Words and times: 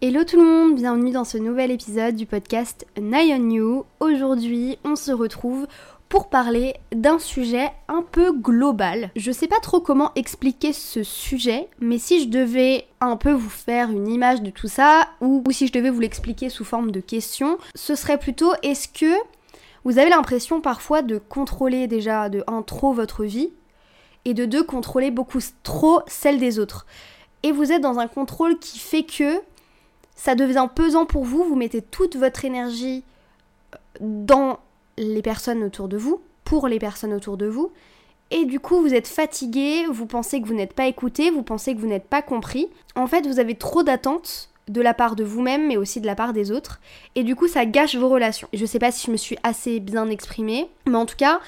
Hello 0.00 0.22
tout 0.22 0.36
le 0.36 0.44
monde, 0.44 0.76
bienvenue 0.76 1.10
dans 1.10 1.24
ce 1.24 1.38
nouvel 1.38 1.72
épisode 1.72 2.14
du 2.14 2.24
podcast 2.24 2.86
Nye 3.00 3.34
on 3.34 3.50
You. 3.50 3.84
Aujourd'hui, 3.98 4.78
on 4.84 4.94
se 4.94 5.10
retrouve 5.10 5.66
pour 6.08 6.28
parler 6.28 6.74
d'un 6.92 7.18
sujet 7.18 7.72
un 7.88 8.02
peu 8.02 8.30
global. 8.30 9.10
Je 9.16 9.32
sais 9.32 9.48
pas 9.48 9.58
trop 9.58 9.80
comment 9.80 10.12
expliquer 10.14 10.72
ce 10.72 11.02
sujet, 11.02 11.68
mais 11.80 11.98
si 11.98 12.22
je 12.22 12.28
devais 12.28 12.86
un 13.00 13.16
peu 13.16 13.32
vous 13.32 13.50
faire 13.50 13.90
une 13.90 14.06
image 14.06 14.40
de 14.40 14.50
tout 14.50 14.68
ça, 14.68 15.08
ou, 15.20 15.42
si 15.50 15.66
je 15.66 15.72
devais 15.72 15.90
vous 15.90 15.98
l'expliquer 15.98 16.48
sous 16.48 16.64
forme 16.64 16.92
de 16.92 17.00
question, 17.00 17.58
ce 17.74 17.96
serait 17.96 18.18
plutôt 18.18 18.52
est-ce 18.62 18.86
que 18.86 19.12
vous 19.82 19.98
avez 19.98 20.10
l'impression 20.10 20.60
parfois 20.60 21.02
de 21.02 21.18
contrôler 21.18 21.88
déjà 21.88 22.28
de 22.28 22.44
un 22.46 22.62
trop 22.62 22.92
votre 22.92 23.24
vie 23.24 23.50
et 24.24 24.32
de 24.32 24.44
deux 24.44 24.62
contrôler 24.62 25.10
beaucoup 25.10 25.40
trop 25.64 26.02
celle 26.06 26.38
des 26.38 26.60
autres? 26.60 26.86
Et 27.42 27.50
vous 27.50 27.72
êtes 27.72 27.82
dans 27.82 27.98
un 27.98 28.06
contrôle 28.06 28.60
qui 28.60 28.78
fait 28.78 29.02
que 29.02 29.40
ça 30.18 30.34
devient 30.34 30.66
pesant 30.74 31.06
pour 31.06 31.24
vous, 31.24 31.44
vous 31.44 31.54
mettez 31.54 31.80
toute 31.80 32.16
votre 32.16 32.44
énergie 32.44 33.04
euh, 33.72 33.78
dans 34.00 34.58
les 34.98 35.22
personnes 35.22 35.62
autour 35.62 35.88
de 35.88 35.96
vous, 35.96 36.20
pour 36.44 36.66
les 36.66 36.80
personnes 36.80 37.14
autour 37.14 37.36
de 37.36 37.46
vous, 37.46 37.70
et 38.32 38.44
du 38.44 38.58
coup 38.58 38.80
vous 38.80 38.92
êtes 38.92 39.06
fatigué, 39.06 39.86
vous 39.88 40.06
pensez 40.06 40.42
que 40.42 40.46
vous 40.48 40.54
n'êtes 40.54 40.72
pas 40.72 40.86
écouté, 40.86 41.30
vous 41.30 41.44
pensez 41.44 41.74
que 41.74 41.80
vous 41.80 41.86
n'êtes 41.86 42.08
pas 42.08 42.20
compris. 42.20 42.68
En 42.96 43.06
fait, 43.06 43.26
vous 43.26 43.38
avez 43.38 43.54
trop 43.54 43.82
d'attentes 43.84 44.50
de 44.66 44.82
la 44.82 44.92
part 44.92 45.14
de 45.14 45.22
vous-même, 45.22 45.68
mais 45.68 45.76
aussi 45.76 46.00
de 46.00 46.06
la 46.06 46.16
part 46.16 46.32
des 46.32 46.50
autres, 46.50 46.80
et 47.14 47.22
du 47.22 47.36
coup 47.36 47.46
ça 47.46 47.64
gâche 47.64 47.94
vos 47.94 48.08
relations. 48.08 48.48
Je 48.52 48.66
sais 48.66 48.80
pas 48.80 48.90
si 48.90 49.06
je 49.06 49.12
me 49.12 49.16
suis 49.16 49.38
assez 49.44 49.78
bien 49.78 50.10
exprimée, 50.10 50.68
mais 50.86 50.96
en 50.96 51.06
tout 51.06 51.16
cas, 51.16 51.40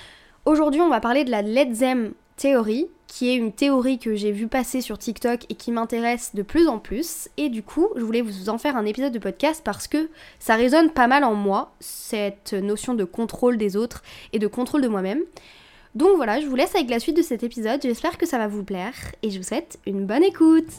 aujourd'hui 0.44 0.80
on 0.80 0.88
va 0.88 1.00
parler 1.00 1.24
de 1.24 1.30
la 1.30 1.42
Let 1.42 1.72
Them 1.72 2.12
Theory, 2.36 2.86
qui 3.10 3.28
est 3.28 3.34
une 3.34 3.52
théorie 3.52 3.98
que 3.98 4.14
j'ai 4.14 4.30
vu 4.30 4.46
passer 4.46 4.80
sur 4.80 4.96
TikTok 4.96 5.40
et 5.48 5.56
qui 5.56 5.72
m'intéresse 5.72 6.30
de 6.32 6.42
plus 6.42 6.68
en 6.68 6.78
plus. 6.78 7.28
Et 7.36 7.48
du 7.48 7.64
coup, 7.64 7.88
je 7.96 8.02
voulais 8.02 8.22
vous 8.22 8.48
en 8.48 8.56
faire 8.56 8.76
un 8.76 8.86
épisode 8.86 9.12
de 9.12 9.18
podcast 9.18 9.62
parce 9.64 9.88
que 9.88 10.08
ça 10.38 10.54
résonne 10.54 10.90
pas 10.90 11.08
mal 11.08 11.24
en 11.24 11.34
moi, 11.34 11.72
cette 11.80 12.52
notion 12.52 12.94
de 12.94 13.02
contrôle 13.02 13.58
des 13.58 13.76
autres 13.76 14.04
et 14.32 14.38
de 14.38 14.46
contrôle 14.46 14.80
de 14.80 14.88
moi-même. 14.88 15.22
Donc 15.96 16.14
voilà, 16.16 16.40
je 16.40 16.46
vous 16.46 16.54
laisse 16.54 16.76
avec 16.76 16.88
la 16.88 17.00
suite 17.00 17.16
de 17.16 17.22
cet 17.22 17.42
épisode, 17.42 17.80
j'espère 17.82 18.16
que 18.16 18.26
ça 18.26 18.38
va 18.38 18.46
vous 18.46 18.62
plaire 18.62 18.94
et 19.24 19.30
je 19.30 19.38
vous 19.38 19.44
souhaite 19.44 19.80
une 19.86 20.06
bonne 20.06 20.22
écoute 20.22 20.70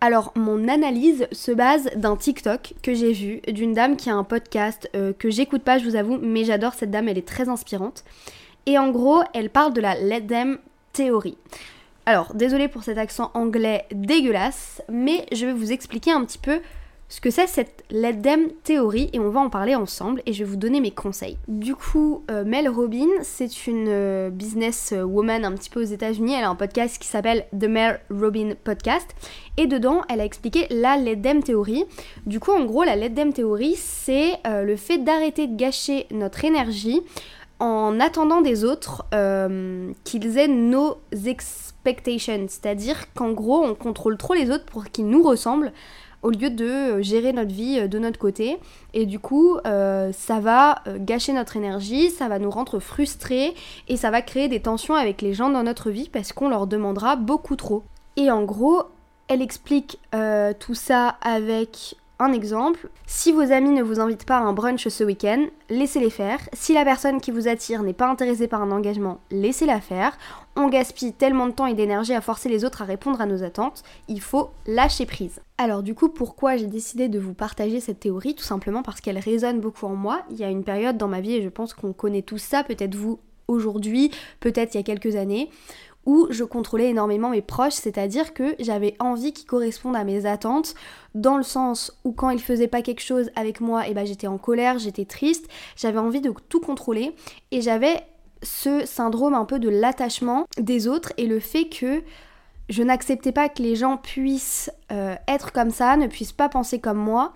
Alors, 0.00 0.32
mon 0.36 0.68
analyse 0.68 1.26
se 1.32 1.50
base 1.50 1.88
d'un 1.96 2.16
TikTok 2.16 2.74
que 2.82 2.94
j'ai 2.94 3.12
vu 3.12 3.40
d'une 3.48 3.72
dame 3.72 3.96
qui 3.96 4.10
a 4.10 4.14
un 4.14 4.24
podcast 4.24 4.88
euh, 4.94 5.12
que 5.18 5.30
j'écoute 5.30 5.62
pas, 5.62 5.78
je 5.78 5.84
vous 5.84 5.96
avoue, 5.96 6.18
mais 6.20 6.44
j'adore 6.44 6.74
cette 6.74 6.90
dame, 6.90 7.08
elle 7.08 7.18
est 7.18 7.26
très 7.26 7.48
inspirante. 7.48 8.04
Et 8.66 8.78
en 8.78 8.90
gros, 8.90 9.22
elle 9.32 9.50
parle 9.50 9.72
de 9.72 9.80
la 9.80 9.94
Let 9.94 10.26
Them 10.26 10.58
Theory. 10.92 11.36
Alors, 12.06 12.34
désolée 12.34 12.68
pour 12.68 12.82
cet 12.82 12.98
accent 12.98 13.30
anglais 13.32 13.86
dégueulasse, 13.90 14.82
mais 14.90 15.26
je 15.32 15.46
vais 15.46 15.54
vous 15.54 15.72
expliquer 15.72 16.12
un 16.12 16.24
petit 16.24 16.38
peu 16.38 16.60
ce 17.08 17.20
que 17.20 17.30
c'est 17.30 17.46
cette 17.46 17.84
Let 17.90 18.22
Them 18.22 18.48
théorie 18.62 19.10
et 19.12 19.18
on 19.18 19.28
va 19.28 19.40
en 19.40 19.50
parler 19.50 19.74
ensemble 19.74 20.22
et 20.26 20.32
je 20.32 20.42
vais 20.42 20.50
vous 20.50 20.56
donner 20.56 20.80
mes 20.80 20.90
conseils. 20.90 21.36
Du 21.48 21.74
coup, 21.74 22.24
euh, 22.30 22.44
Mel 22.44 22.68
Robin, 22.68 23.06
c'est 23.22 23.66
une 23.66 23.88
euh, 23.88 24.30
business 24.30 24.94
woman 24.96 25.44
un 25.44 25.52
petit 25.52 25.70
peu 25.70 25.80
aux 25.80 25.86
États-Unis. 25.86 26.34
Elle 26.34 26.44
a 26.44 26.48
un 26.48 26.54
podcast 26.54 26.98
qui 26.98 27.06
s'appelle 27.06 27.46
The 27.58 27.64
Mel 27.64 28.00
Robin 28.10 28.54
Podcast 28.64 29.14
et 29.56 29.66
dedans, 29.66 30.02
elle 30.08 30.20
a 30.20 30.24
expliqué 30.24 30.66
la 30.70 30.96
Let 30.96 31.16
Them 31.16 31.42
théorie. 31.42 31.84
Du 32.26 32.40
coup, 32.40 32.52
en 32.52 32.64
gros, 32.64 32.84
la 32.84 32.96
Let 32.96 33.10
Them 33.10 33.32
théorie, 33.32 33.76
c'est 33.76 34.32
euh, 34.46 34.62
le 34.62 34.76
fait 34.76 34.98
d'arrêter 34.98 35.46
de 35.46 35.56
gâcher 35.56 36.06
notre 36.10 36.44
énergie 36.44 37.02
en 37.60 38.00
attendant 38.00 38.40
des 38.40 38.64
autres 38.64 39.04
qu'ils 40.02 40.38
aient 40.38 40.48
nos 40.48 40.98
expectations, 41.12 42.46
c'est-à-dire 42.48 43.12
qu'en 43.14 43.30
gros, 43.30 43.62
on 43.62 43.74
contrôle 43.74 44.16
trop 44.16 44.34
les 44.34 44.50
autres 44.50 44.64
pour 44.64 44.86
qu'ils 44.86 45.06
nous 45.06 45.22
ressemblent 45.22 45.72
au 46.24 46.30
lieu 46.30 46.50
de 46.50 46.64
euh, 46.64 47.02
gérer 47.02 47.32
notre 47.32 47.52
vie 47.52 47.78
euh, 47.78 47.86
de 47.86 47.98
notre 48.00 48.18
côté. 48.18 48.58
Et 48.94 49.06
du 49.06 49.20
coup, 49.20 49.58
euh, 49.66 50.10
ça 50.12 50.40
va 50.40 50.82
gâcher 50.98 51.32
notre 51.32 51.56
énergie, 51.56 52.10
ça 52.10 52.28
va 52.28 52.40
nous 52.40 52.50
rendre 52.50 52.80
frustrés 52.80 53.54
et 53.86 53.96
ça 53.96 54.10
va 54.10 54.22
créer 54.22 54.48
des 54.48 54.60
tensions 54.60 54.94
avec 54.94 55.22
les 55.22 55.34
gens 55.34 55.50
dans 55.50 55.62
notre 55.62 55.90
vie 55.90 56.08
parce 56.08 56.32
qu'on 56.32 56.48
leur 56.48 56.66
demandera 56.66 57.14
beaucoup 57.14 57.56
trop. 57.56 57.84
Et 58.16 58.30
en 58.30 58.42
gros, 58.42 58.82
elle 59.28 59.42
explique 59.42 59.98
tout 60.60 60.74
ça 60.74 61.16
avec 61.20 61.96
exemple, 62.32 62.88
si 63.06 63.32
vos 63.32 63.52
amis 63.52 63.70
ne 63.70 63.82
vous 63.82 64.00
invitent 64.00 64.24
pas 64.24 64.38
à 64.38 64.42
un 64.42 64.52
brunch 64.52 64.86
ce 64.88 65.04
week-end, 65.04 65.46
laissez-les 65.68 66.10
faire. 66.10 66.38
Si 66.52 66.72
la 66.72 66.84
personne 66.84 67.20
qui 67.20 67.30
vous 67.30 67.48
attire 67.48 67.82
n'est 67.82 67.92
pas 67.92 68.08
intéressée 68.08 68.48
par 68.48 68.62
un 68.62 68.70
engagement, 68.70 69.20
laissez-la 69.30 69.80
faire. 69.80 70.16
On 70.56 70.68
gaspille 70.68 71.12
tellement 71.12 71.46
de 71.46 71.52
temps 71.52 71.66
et 71.66 71.74
d'énergie 71.74 72.14
à 72.14 72.20
forcer 72.20 72.48
les 72.48 72.64
autres 72.64 72.82
à 72.82 72.84
répondre 72.84 73.20
à 73.20 73.26
nos 73.26 73.42
attentes, 73.42 73.82
il 74.08 74.20
faut 74.20 74.50
lâcher 74.66 75.06
prise. 75.06 75.40
Alors 75.58 75.82
du 75.82 75.94
coup, 75.94 76.08
pourquoi 76.08 76.56
j'ai 76.56 76.66
décidé 76.66 77.08
de 77.08 77.18
vous 77.18 77.34
partager 77.34 77.80
cette 77.80 78.00
théorie? 78.00 78.34
Tout 78.34 78.44
simplement 78.44 78.82
parce 78.82 79.00
qu'elle 79.00 79.18
résonne 79.18 79.60
beaucoup 79.60 79.86
en 79.86 79.96
moi. 79.96 80.22
Il 80.30 80.36
y 80.36 80.44
a 80.44 80.50
une 80.50 80.64
période 80.64 80.96
dans 80.96 81.08
ma 81.08 81.20
vie, 81.20 81.34
et 81.34 81.42
je 81.42 81.48
pense 81.48 81.74
qu'on 81.74 81.92
connaît 81.92 82.22
tous 82.22 82.38
ça, 82.38 82.62
peut-être 82.64 82.94
vous 82.94 83.18
aujourd'hui, 83.48 84.10
peut-être 84.40 84.74
il 84.74 84.78
y 84.78 84.80
a 84.80 84.84
quelques 84.84 85.16
années, 85.16 85.50
où 86.06 86.26
je 86.30 86.44
contrôlais 86.44 86.90
énormément 86.90 87.30
mes 87.30 87.42
proches, 87.42 87.74
c'est-à-dire 87.74 88.34
que 88.34 88.54
j'avais 88.58 88.94
envie 88.98 89.32
qu'ils 89.32 89.46
correspondent 89.46 89.96
à 89.96 90.04
mes 90.04 90.26
attentes, 90.26 90.74
dans 91.14 91.36
le 91.36 91.42
sens 91.42 91.98
où 92.04 92.12
quand 92.12 92.30
ils 92.30 92.40
faisaient 92.40 92.68
pas 92.68 92.82
quelque 92.82 93.02
chose 93.02 93.30
avec 93.36 93.60
moi, 93.60 93.86
et 93.86 93.90
eh 93.90 93.94
ben 93.94 94.06
j'étais 94.06 94.26
en 94.26 94.38
colère, 94.38 94.78
j'étais 94.78 95.04
triste, 95.04 95.48
j'avais 95.76 95.98
envie 95.98 96.20
de 96.20 96.32
tout 96.48 96.60
contrôler, 96.60 97.14
et 97.50 97.60
j'avais 97.60 98.02
ce 98.42 98.84
syndrome 98.84 99.34
un 99.34 99.44
peu 99.44 99.58
de 99.58 99.68
l'attachement 99.68 100.46
des 100.58 100.86
autres 100.86 101.12
et 101.16 101.26
le 101.26 101.40
fait 101.40 101.64
que 101.64 102.02
je 102.68 102.82
n'acceptais 102.82 103.32
pas 103.32 103.48
que 103.48 103.62
les 103.62 103.76
gens 103.76 103.96
puissent 103.96 104.70
euh, 104.92 105.14
être 105.28 105.52
comme 105.52 105.70
ça, 105.70 105.96
ne 105.96 106.06
puissent 106.06 106.32
pas 106.32 106.48
penser 106.48 106.78
comme 106.78 106.98
moi. 106.98 107.32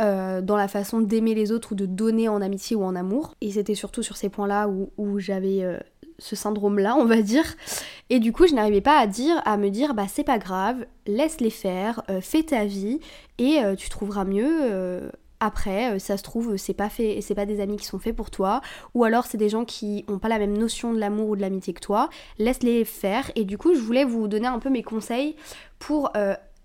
Euh, 0.00 0.40
dans 0.40 0.56
la 0.56 0.66
façon 0.66 1.02
d'aimer 1.02 1.34
les 1.34 1.52
autres 1.52 1.72
ou 1.72 1.74
de 1.74 1.84
donner 1.84 2.26
en 2.26 2.40
amitié 2.40 2.74
ou 2.74 2.84
en 2.84 2.96
amour. 2.96 3.34
Et 3.42 3.52
c'était 3.52 3.74
surtout 3.74 4.02
sur 4.02 4.16
ces 4.16 4.30
points-là 4.30 4.66
où, 4.66 5.18
j'avais 5.18 5.62
euh, 5.62 5.78
ce 6.20 6.36
syndrome-là, 6.36 6.96
on 6.96 7.04
va 7.04 7.22
dire. 7.22 7.44
Et 8.10 8.20
du 8.20 8.32
coup, 8.32 8.46
je 8.46 8.54
n'arrivais 8.54 8.80
pas 8.80 8.98
à 8.98 9.06
dire, 9.06 9.42
à 9.44 9.56
me 9.56 9.70
dire, 9.70 9.94
bah 9.94 10.06
c'est 10.08 10.24
pas 10.24 10.38
grave, 10.38 10.86
laisse-les 11.06 11.50
faire, 11.50 12.02
euh, 12.10 12.20
fais 12.20 12.42
ta 12.42 12.64
vie 12.64 13.00
et 13.38 13.64
euh, 13.64 13.74
tu 13.74 13.88
trouveras 13.88 14.24
mieux. 14.24 14.58
Euh, 14.62 15.10
après, 15.40 15.98
ça 15.98 16.18
se 16.18 16.22
trouve, 16.22 16.58
c'est 16.58 16.74
pas 16.74 16.90
fait, 16.90 17.20
c'est 17.22 17.34
pas 17.34 17.46
des 17.46 17.60
amis 17.60 17.78
qui 17.78 17.86
sont 17.86 17.98
faits 17.98 18.14
pour 18.14 18.30
toi, 18.30 18.60
ou 18.92 19.04
alors 19.04 19.24
c'est 19.24 19.38
des 19.38 19.48
gens 19.48 19.64
qui 19.64 20.04
ont 20.06 20.18
pas 20.18 20.28
la 20.28 20.38
même 20.38 20.56
notion 20.56 20.92
de 20.92 20.98
l'amour 20.98 21.30
ou 21.30 21.36
de 21.36 21.40
l'amitié 21.40 21.72
que 21.72 21.80
toi. 21.80 22.10
Laisse-les 22.38 22.84
faire. 22.84 23.30
Et 23.36 23.44
du 23.44 23.56
coup, 23.56 23.74
je 23.74 23.80
voulais 23.80 24.04
vous 24.04 24.28
donner 24.28 24.48
un 24.48 24.58
peu 24.58 24.68
mes 24.68 24.82
conseils 24.82 25.36
pour 25.78 26.12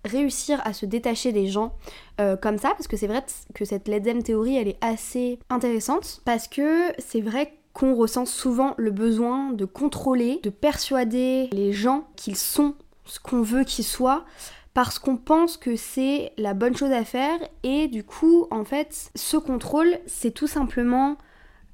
réussir 0.04 0.60
à 0.66 0.74
se 0.74 0.84
détacher 0.84 1.32
des 1.32 1.46
gens 1.46 1.72
comme 2.18 2.58
ça, 2.58 2.72
parce 2.72 2.86
que 2.86 2.98
c'est 2.98 3.06
vrai 3.06 3.24
que 3.54 3.64
cette 3.64 3.88
Led 3.88 4.22
théorie, 4.22 4.58
elle 4.58 4.68
est 4.68 4.84
assez 4.84 5.38
intéressante, 5.48 6.20
parce 6.26 6.46
que 6.46 6.92
c'est 6.98 7.22
vrai 7.22 7.54
qu'on 7.76 7.94
ressent 7.94 8.24
souvent 8.24 8.72
le 8.78 8.90
besoin 8.90 9.52
de 9.52 9.66
contrôler, 9.66 10.40
de 10.42 10.48
persuader 10.48 11.50
les 11.52 11.74
gens 11.74 12.08
qu'ils 12.16 12.36
sont 12.36 12.74
ce 13.04 13.20
qu'on 13.20 13.42
veut 13.42 13.64
qu'ils 13.64 13.84
soient 13.84 14.24
parce 14.72 14.98
qu'on 14.98 15.18
pense 15.18 15.58
que 15.58 15.76
c'est 15.76 16.32
la 16.38 16.54
bonne 16.54 16.74
chose 16.74 16.90
à 16.90 17.04
faire 17.04 17.38
et 17.64 17.86
du 17.88 18.02
coup 18.02 18.46
en 18.50 18.64
fait 18.64 19.10
ce 19.14 19.36
contrôle 19.36 19.98
c'est 20.06 20.30
tout 20.30 20.46
simplement 20.46 21.18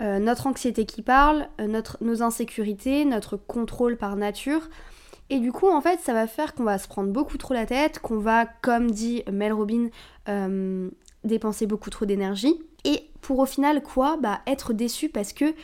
euh, 0.00 0.18
notre 0.18 0.48
anxiété 0.48 0.86
qui 0.86 1.02
parle, 1.02 1.46
euh, 1.60 1.82
nos 2.00 2.22
insécurités, 2.24 3.04
notre 3.04 3.36
contrôle 3.36 3.96
par 3.96 4.16
nature. 4.16 4.68
Et 5.30 5.38
du 5.38 5.52
coup 5.52 5.68
en 5.68 5.80
fait 5.80 6.00
ça 6.00 6.14
va 6.14 6.26
faire 6.26 6.52
qu'on 6.54 6.64
va 6.64 6.78
se 6.78 6.88
prendre 6.88 7.12
beaucoup 7.12 7.38
trop 7.38 7.54
la 7.54 7.64
tête, 7.64 8.00
qu'on 8.00 8.18
va 8.18 8.46
comme 8.60 8.90
dit 8.90 9.22
Mel 9.30 9.52
Robin 9.52 9.86
euh, 10.28 10.90
dépenser 11.22 11.66
beaucoup 11.68 11.90
trop 11.90 12.06
d'énergie. 12.06 12.60
Et 12.84 13.08
pour 13.20 13.38
au 13.38 13.46
final 13.46 13.84
quoi? 13.84 14.16
Bah 14.16 14.40
être 14.48 14.72
déçu 14.72 15.08
parce 15.08 15.32
que 15.32 15.54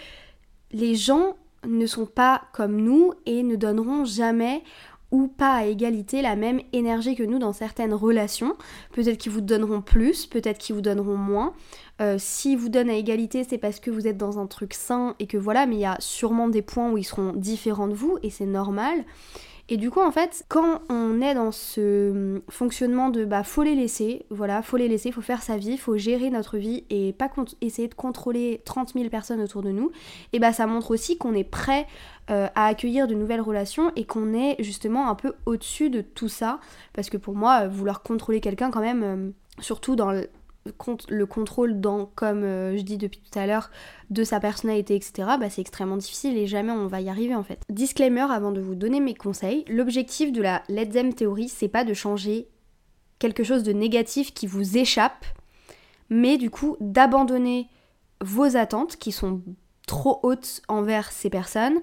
les 0.72 0.94
gens 0.94 1.36
ne 1.66 1.86
sont 1.86 2.06
pas 2.06 2.42
comme 2.52 2.76
nous 2.76 3.12
et 3.26 3.42
ne 3.42 3.56
donneront 3.56 4.04
jamais 4.04 4.62
ou 5.10 5.26
pas 5.26 5.54
à 5.54 5.64
égalité 5.64 6.20
la 6.20 6.36
même 6.36 6.60
énergie 6.72 7.14
que 7.14 7.22
nous 7.22 7.38
dans 7.38 7.54
certaines 7.54 7.94
relations. 7.94 8.56
Peut-être 8.92 9.16
qu'ils 9.16 9.32
vous 9.32 9.40
donneront 9.40 9.80
plus, 9.80 10.26
peut-être 10.26 10.58
qu'ils 10.58 10.74
vous 10.74 10.82
donneront 10.82 11.16
moins. 11.16 11.54
Euh, 12.00 12.16
S'ils 12.18 12.58
vous 12.58 12.68
donnent 12.68 12.90
à 12.90 12.94
égalité, 12.94 13.44
c'est 13.48 13.58
parce 13.58 13.80
que 13.80 13.90
vous 13.90 14.06
êtes 14.06 14.18
dans 14.18 14.38
un 14.38 14.46
truc 14.46 14.74
sain 14.74 15.14
et 15.18 15.26
que 15.26 15.38
voilà, 15.38 15.66
mais 15.66 15.76
il 15.76 15.80
y 15.80 15.86
a 15.86 15.96
sûrement 15.98 16.48
des 16.48 16.62
points 16.62 16.90
où 16.90 16.98
ils 16.98 17.04
seront 17.04 17.32
différents 17.32 17.88
de 17.88 17.94
vous 17.94 18.18
et 18.22 18.30
c'est 18.30 18.46
normal. 18.46 19.04
Et 19.70 19.76
du 19.76 19.90
coup, 19.90 20.00
en 20.00 20.10
fait, 20.10 20.44
quand 20.48 20.80
on 20.88 21.20
est 21.20 21.34
dans 21.34 21.52
ce 21.52 22.10
hum, 22.10 22.40
fonctionnement 22.48 23.10
de 23.10 23.26
bah 23.26 23.42
faut 23.42 23.62
les 23.62 23.74
laisser, 23.74 24.24
voilà, 24.30 24.62
faut 24.62 24.78
les 24.78 24.88
laisser, 24.88 25.12
faut 25.12 25.20
faire 25.20 25.42
sa 25.42 25.58
vie, 25.58 25.76
faut 25.76 25.98
gérer 25.98 26.30
notre 26.30 26.56
vie 26.56 26.84
et 26.88 27.12
pas 27.12 27.30
essayer 27.60 27.86
de 27.86 27.94
contrôler 27.94 28.62
30 28.64 28.94
000 28.94 29.10
personnes 29.10 29.42
autour 29.42 29.62
de 29.62 29.70
nous, 29.70 29.90
et 30.32 30.38
bah 30.38 30.54
ça 30.54 30.66
montre 30.66 30.90
aussi 30.90 31.18
qu'on 31.18 31.34
est 31.34 31.44
prêt 31.44 31.86
euh, 32.30 32.48
à 32.54 32.66
accueillir 32.66 33.06
de 33.06 33.14
nouvelles 33.14 33.42
relations 33.42 33.92
et 33.94 34.04
qu'on 34.04 34.32
est 34.32 34.56
justement 34.62 35.10
un 35.10 35.14
peu 35.14 35.34
au-dessus 35.44 35.90
de 35.90 36.00
tout 36.00 36.28
ça. 36.28 36.60
Parce 36.94 37.10
que 37.10 37.18
pour 37.18 37.34
moi, 37.34 37.68
vouloir 37.68 38.02
contrôler 38.02 38.40
quelqu'un 38.40 38.70
quand 38.70 38.80
même, 38.80 39.02
euh, 39.02 39.30
surtout 39.60 39.96
dans 39.96 40.12
le, 40.12 40.28
le 41.08 41.26
contrôle 41.26 41.80
dans, 41.80 42.06
comme 42.14 42.44
euh, 42.44 42.76
je 42.76 42.82
dis 42.82 42.98
depuis 42.98 43.20
tout 43.20 43.38
à 43.38 43.46
l'heure, 43.46 43.70
de 44.10 44.24
sa 44.24 44.40
personnalité, 44.40 44.94
etc., 44.94 45.28
bah, 45.38 45.50
c'est 45.50 45.60
extrêmement 45.60 45.96
difficile 45.96 46.36
et 46.36 46.46
jamais 46.46 46.72
on 46.72 46.86
va 46.86 47.00
y 47.00 47.08
arriver 47.08 47.34
en 47.34 47.42
fait. 47.42 47.60
Disclaimer 47.68 48.26
avant 48.30 48.52
de 48.52 48.60
vous 48.60 48.74
donner 48.74 49.00
mes 49.00 49.14
conseils, 49.14 49.64
l'objectif 49.68 50.32
de 50.32 50.42
la 50.42 50.62
Let's 50.68 50.90
Them 50.90 51.14
théorie, 51.14 51.48
c'est 51.48 51.68
pas 51.68 51.84
de 51.84 51.94
changer 51.94 52.48
quelque 53.18 53.44
chose 53.44 53.62
de 53.62 53.72
négatif 53.72 54.32
qui 54.32 54.46
vous 54.46 54.78
échappe, 54.78 55.24
mais 56.10 56.38
du 56.38 56.50
coup 56.50 56.76
d'abandonner 56.80 57.68
vos 58.20 58.56
attentes 58.56 58.96
qui 58.96 59.12
sont 59.12 59.42
trop 59.86 60.20
hautes 60.22 60.62
envers 60.68 61.12
ces 61.12 61.30
personnes, 61.30 61.80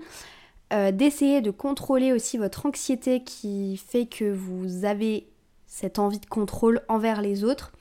euh, 0.74 0.92
d'essayer 0.92 1.42
de 1.42 1.52
contrôler 1.52 2.12
aussi 2.12 2.38
votre 2.38 2.66
anxiété 2.66 3.24
qui 3.24 3.78
fait 3.78 4.06
que 4.06 4.32
vous 4.32 4.86
avez 4.86 5.28
cette 5.68 6.00
envie 6.00 6.20
de 6.20 6.26
contrôle 6.26 6.82
envers 6.88 7.22
les 7.22 7.44
autres 7.44 7.72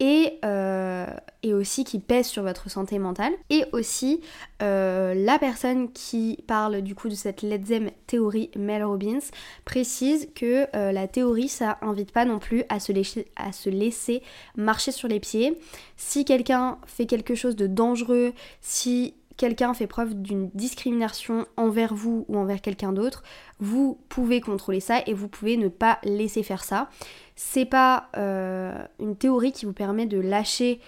et, 0.00 0.38
euh, 0.44 1.06
et, 1.42 1.54
aussi 1.54 1.84
qui 1.84 1.98
pèse 1.98 2.26
sur 2.26 2.42
votre 2.42 2.70
santé 2.70 2.98
mentale. 2.98 3.32
Et 3.50 3.64
aussi 3.72 4.20
euh, 4.62 5.14
la 5.14 5.38
personne 5.38 5.90
qui 5.92 6.38
parle 6.46 6.82
du 6.82 6.94
coup 6.94 7.08
de 7.08 7.14
cette 7.14 7.42
Ledzem 7.42 7.90
théorie, 8.06 8.50
Mel 8.56 8.84
Robbins, 8.84 9.18
précise 9.64 10.28
que 10.34 10.66
euh, 10.76 10.92
la 10.92 11.08
théorie 11.08 11.48
ça 11.48 11.78
invite 11.82 12.12
pas 12.12 12.24
non 12.24 12.38
plus 12.38 12.64
à 12.68 12.80
se 12.80 13.70
laisser 13.70 14.22
marcher 14.56 14.92
sur 14.92 15.08
les 15.08 15.20
pieds. 15.20 15.58
Si 15.96 16.24
quelqu'un 16.24 16.78
fait 16.86 17.06
quelque 17.06 17.34
chose 17.34 17.56
de 17.56 17.66
dangereux, 17.66 18.32
si 18.60 19.14
quelqu'un 19.38 19.72
fait 19.72 19.86
preuve 19.86 20.20
d'une 20.20 20.50
discrimination 20.50 21.46
envers 21.56 21.94
vous 21.94 22.26
ou 22.28 22.36
envers 22.36 22.60
quelqu'un 22.60 22.92
d'autre, 22.92 23.22
vous 23.58 23.98
pouvez 24.10 24.42
contrôler 24.42 24.80
ça 24.80 25.00
et 25.06 25.14
vous 25.14 25.28
pouvez 25.28 25.56
ne 25.56 25.68
pas 25.68 25.98
laisser 26.04 26.42
faire 26.42 26.62
ça. 26.62 26.90
C'est 27.36 27.64
pas 27.64 28.08
euh, 28.18 28.84
une 29.00 29.16
théorie 29.16 29.52
qui 29.52 29.64
vous 29.64 29.72
permet 29.72 30.04
de 30.04 30.18
lâcher 30.18 30.80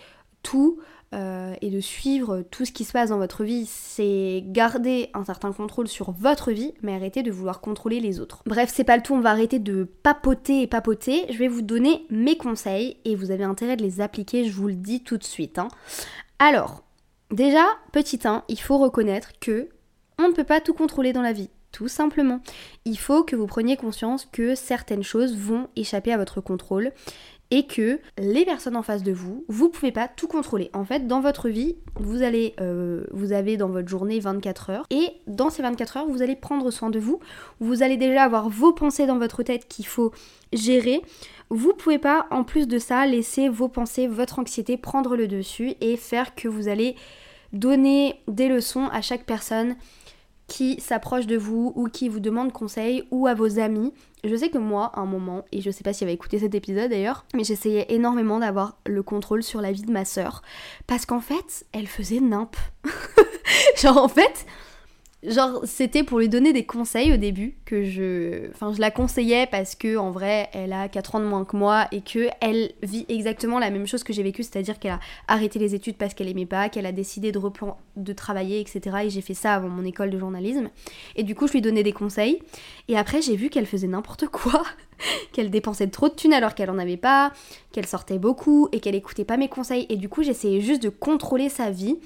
tout 0.42 0.80
euh, 1.12 1.54
et 1.60 1.70
de 1.70 1.80
suivre 1.80 2.42
tout 2.52 2.64
ce 2.64 2.70
qui 2.70 2.84
se 2.84 2.92
passe 2.92 3.08
dans 3.10 3.18
votre 3.18 3.42
vie, 3.42 3.66
c'est 3.66 4.44
garder 4.46 5.10
un 5.12 5.24
certain 5.24 5.52
contrôle 5.52 5.88
sur 5.88 6.12
votre 6.12 6.52
vie, 6.52 6.72
mais 6.82 6.94
arrêter 6.94 7.24
de 7.24 7.32
vouloir 7.32 7.60
contrôler 7.60 7.98
les 7.98 8.20
autres. 8.20 8.42
Bref, 8.46 8.70
c'est 8.72 8.84
pas 8.84 8.96
le 8.96 9.02
tout, 9.02 9.14
on 9.14 9.20
va 9.20 9.30
arrêter 9.30 9.58
de 9.58 9.84
papoter 10.04 10.62
et 10.62 10.66
papoter. 10.68 11.26
Je 11.32 11.38
vais 11.38 11.48
vous 11.48 11.62
donner 11.62 12.06
mes 12.10 12.36
conseils 12.36 12.96
et 13.04 13.16
vous 13.16 13.32
avez 13.32 13.42
intérêt 13.42 13.76
de 13.76 13.82
les 13.82 14.00
appliquer, 14.00 14.44
je 14.44 14.52
vous 14.52 14.68
le 14.68 14.74
dis 14.74 15.02
tout 15.02 15.18
de 15.18 15.24
suite. 15.24 15.58
Hein. 15.58 15.66
Alors, 16.38 16.84
Déjà, 17.30 17.64
petit 17.92 18.20
1, 18.24 18.44
il 18.48 18.60
faut 18.60 18.78
reconnaître 18.78 19.32
que 19.40 19.68
on 20.18 20.28
ne 20.28 20.34
peut 20.34 20.44
pas 20.44 20.60
tout 20.60 20.74
contrôler 20.74 21.12
dans 21.12 21.22
la 21.22 21.32
vie. 21.32 21.50
Tout 21.72 21.88
simplement. 21.88 22.40
Il 22.84 22.98
faut 22.98 23.22
que 23.22 23.36
vous 23.36 23.46
preniez 23.46 23.76
conscience 23.76 24.26
que 24.26 24.56
certaines 24.56 25.04
choses 25.04 25.36
vont 25.36 25.68
échapper 25.76 26.12
à 26.12 26.16
votre 26.16 26.40
contrôle 26.40 26.92
et 27.50 27.66
que 27.66 27.98
les 28.18 28.44
personnes 28.44 28.76
en 28.76 28.82
face 28.82 29.02
de 29.02 29.12
vous, 29.12 29.44
vous 29.48 29.68
pouvez 29.68 29.92
pas 29.92 30.08
tout 30.08 30.28
contrôler. 30.28 30.70
En 30.72 30.84
fait, 30.84 31.06
dans 31.06 31.20
votre 31.20 31.48
vie, 31.48 31.76
vous 31.96 32.22
allez, 32.22 32.54
euh, 32.60 33.04
vous 33.10 33.32
avez 33.32 33.56
dans 33.56 33.68
votre 33.68 33.88
journée 33.88 34.20
24 34.20 34.70
heures 34.70 34.86
et 34.90 35.08
dans 35.26 35.50
ces 35.50 35.62
24 35.62 35.96
heures, 35.96 36.06
vous 36.06 36.22
allez 36.22 36.36
prendre 36.36 36.70
soin 36.70 36.90
de 36.90 36.98
vous. 36.98 37.18
Vous 37.58 37.82
allez 37.82 37.96
déjà 37.96 38.22
avoir 38.22 38.48
vos 38.48 38.72
pensées 38.72 39.06
dans 39.06 39.18
votre 39.18 39.42
tête 39.42 39.66
qu'il 39.68 39.86
faut 39.86 40.12
gérer. 40.52 41.02
Vous 41.50 41.72
pouvez 41.74 41.98
pas, 41.98 42.26
en 42.30 42.44
plus 42.44 42.68
de 42.68 42.78
ça, 42.78 43.04
laisser 43.06 43.48
vos 43.48 43.68
pensées, 43.68 44.06
votre 44.06 44.38
anxiété 44.38 44.76
prendre 44.76 45.16
le 45.16 45.26
dessus 45.26 45.74
et 45.80 45.96
faire 45.96 46.36
que 46.36 46.46
vous 46.46 46.68
allez 46.68 46.94
donner 47.52 48.20
des 48.28 48.48
leçons 48.48 48.88
à 48.92 49.02
chaque 49.02 49.24
personne 49.24 49.74
qui 50.50 50.80
s'approche 50.80 51.28
de 51.28 51.36
vous 51.36 51.72
ou 51.76 51.88
qui 51.88 52.08
vous 52.08 52.18
demande 52.18 52.52
conseil 52.52 53.04
ou 53.12 53.28
à 53.28 53.34
vos 53.34 53.60
amis. 53.60 53.94
Je 54.24 54.34
sais 54.34 54.48
que 54.48 54.58
moi, 54.58 54.90
à 54.94 55.00
un 55.00 55.06
moment, 55.06 55.44
et 55.52 55.60
je 55.60 55.70
sais 55.70 55.84
pas 55.84 55.92
si 55.92 56.02
elle 56.02 56.08
va 56.08 56.12
écouter 56.12 56.40
cet 56.40 56.56
épisode 56.56 56.90
d'ailleurs, 56.90 57.24
mais 57.34 57.44
j'essayais 57.44 57.86
énormément 57.90 58.40
d'avoir 58.40 58.76
le 58.84 59.04
contrôle 59.04 59.44
sur 59.44 59.60
la 59.60 59.70
vie 59.70 59.82
de 59.82 59.92
ma 59.92 60.04
sœur 60.04 60.42
parce 60.88 61.06
qu'en 61.06 61.20
fait, 61.20 61.64
elle 61.72 61.86
faisait 61.86 62.18
nimp. 62.18 62.56
Genre 63.80 63.96
en 63.96 64.08
fait, 64.08 64.44
Genre, 65.22 65.60
c'était 65.64 66.02
pour 66.02 66.18
lui 66.18 66.30
donner 66.30 66.54
des 66.54 66.64
conseils 66.64 67.12
au 67.12 67.18
début, 67.18 67.54
que 67.66 67.84
je. 67.84 68.48
Enfin, 68.52 68.72
je 68.72 68.80
la 68.80 68.90
conseillais 68.90 69.46
parce 69.46 69.74
que, 69.74 69.98
en 69.98 70.10
vrai, 70.10 70.48
elle 70.54 70.72
a 70.72 70.88
4 70.88 71.16
ans 71.16 71.20
de 71.20 71.26
moins 71.26 71.44
que 71.44 71.58
moi 71.58 71.88
et 71.92 72.00
que 72.00 72.28
elle 72.40 72.72
vit 72.82 73.04
exactement 73.10 73.58
la 73.58 73.70
même 73.70 73.86
chose 73.86 74.02
que 74.02 74.14
j'ai 74.14 74.22
vécu, 74.22 74.42
c'est-à-dire 74.42 74.78
qu'elle 74.78 74.92
a 74.92 75.00
arrêté 75.28 75.58
les 75.58 75.74
études 75.74 75.96
parce 75.96 76.14
qu'elle 76.14 76.28
aimait 76.28 76.46
pas, 76.46 76.70
qu'elle 76.70 76.86
a 76.86 76.92
décidé 76.92 77.32
de, 77.32 77.38
replan... 77.38 77.76
de 77.96 78.14
travailler, 78.14 78.60
etc. 78.60 78.96
Et 79.04 79.10
j'ai 79.10 79.20
fait 79.20 79.34
ça 79.34 79.54
avant 79.54 79.68
mon 79.68 79.84
école 79.84 80.08
de 80.08 80.18
journalisme. 80.18 80.70
Et 81.16 81.22
du 81.22 81.34
coup, 81.34 81.46
je 81.46 81.52
lui 81.52 81.60
donnais 81.60 81.82
des 81.82 81.92
conseils. 81.92 82.42
Et 82.88 82.96
après, 82.96 83.20
j'ai 83.20 83.36
vu 83.36 83.50
qu'elle 83.50 83.66
faisait 83.66 83.88
n'importe 83.88 84.26
quoi, 84.28 84.62
qu'elle 85.32 85.50
dépensait 85.50 85.88
trop 85.88 86.08
de 86.08 86.14
thunes 86.14 86.32
alors 86.32 86.54
qu'elle 86.54 86.70
en 86.70 86.78
avait 86.78 86.96
pas, 86.96 87.34
qu'elle 87.72 87.86
sortait 87.86 88.18
beaucoup 88.18 88.68
et 88.72 88.80
qu'elle 88.80 88.94
écoutait 88.94 89.26
pas 89.26 89.36
mes 89.36 89.48
conseils. 89.48 89.84
Et 89.90 89.96
du 89.96 90.08
coup, 90.08 90.22
j'essayais 90.22 90.62
juste 90.62 90.82
de 90.82 90.88
contrôler 90.88 91.50
sa 91.50 91.70
vie. 91.70 91.98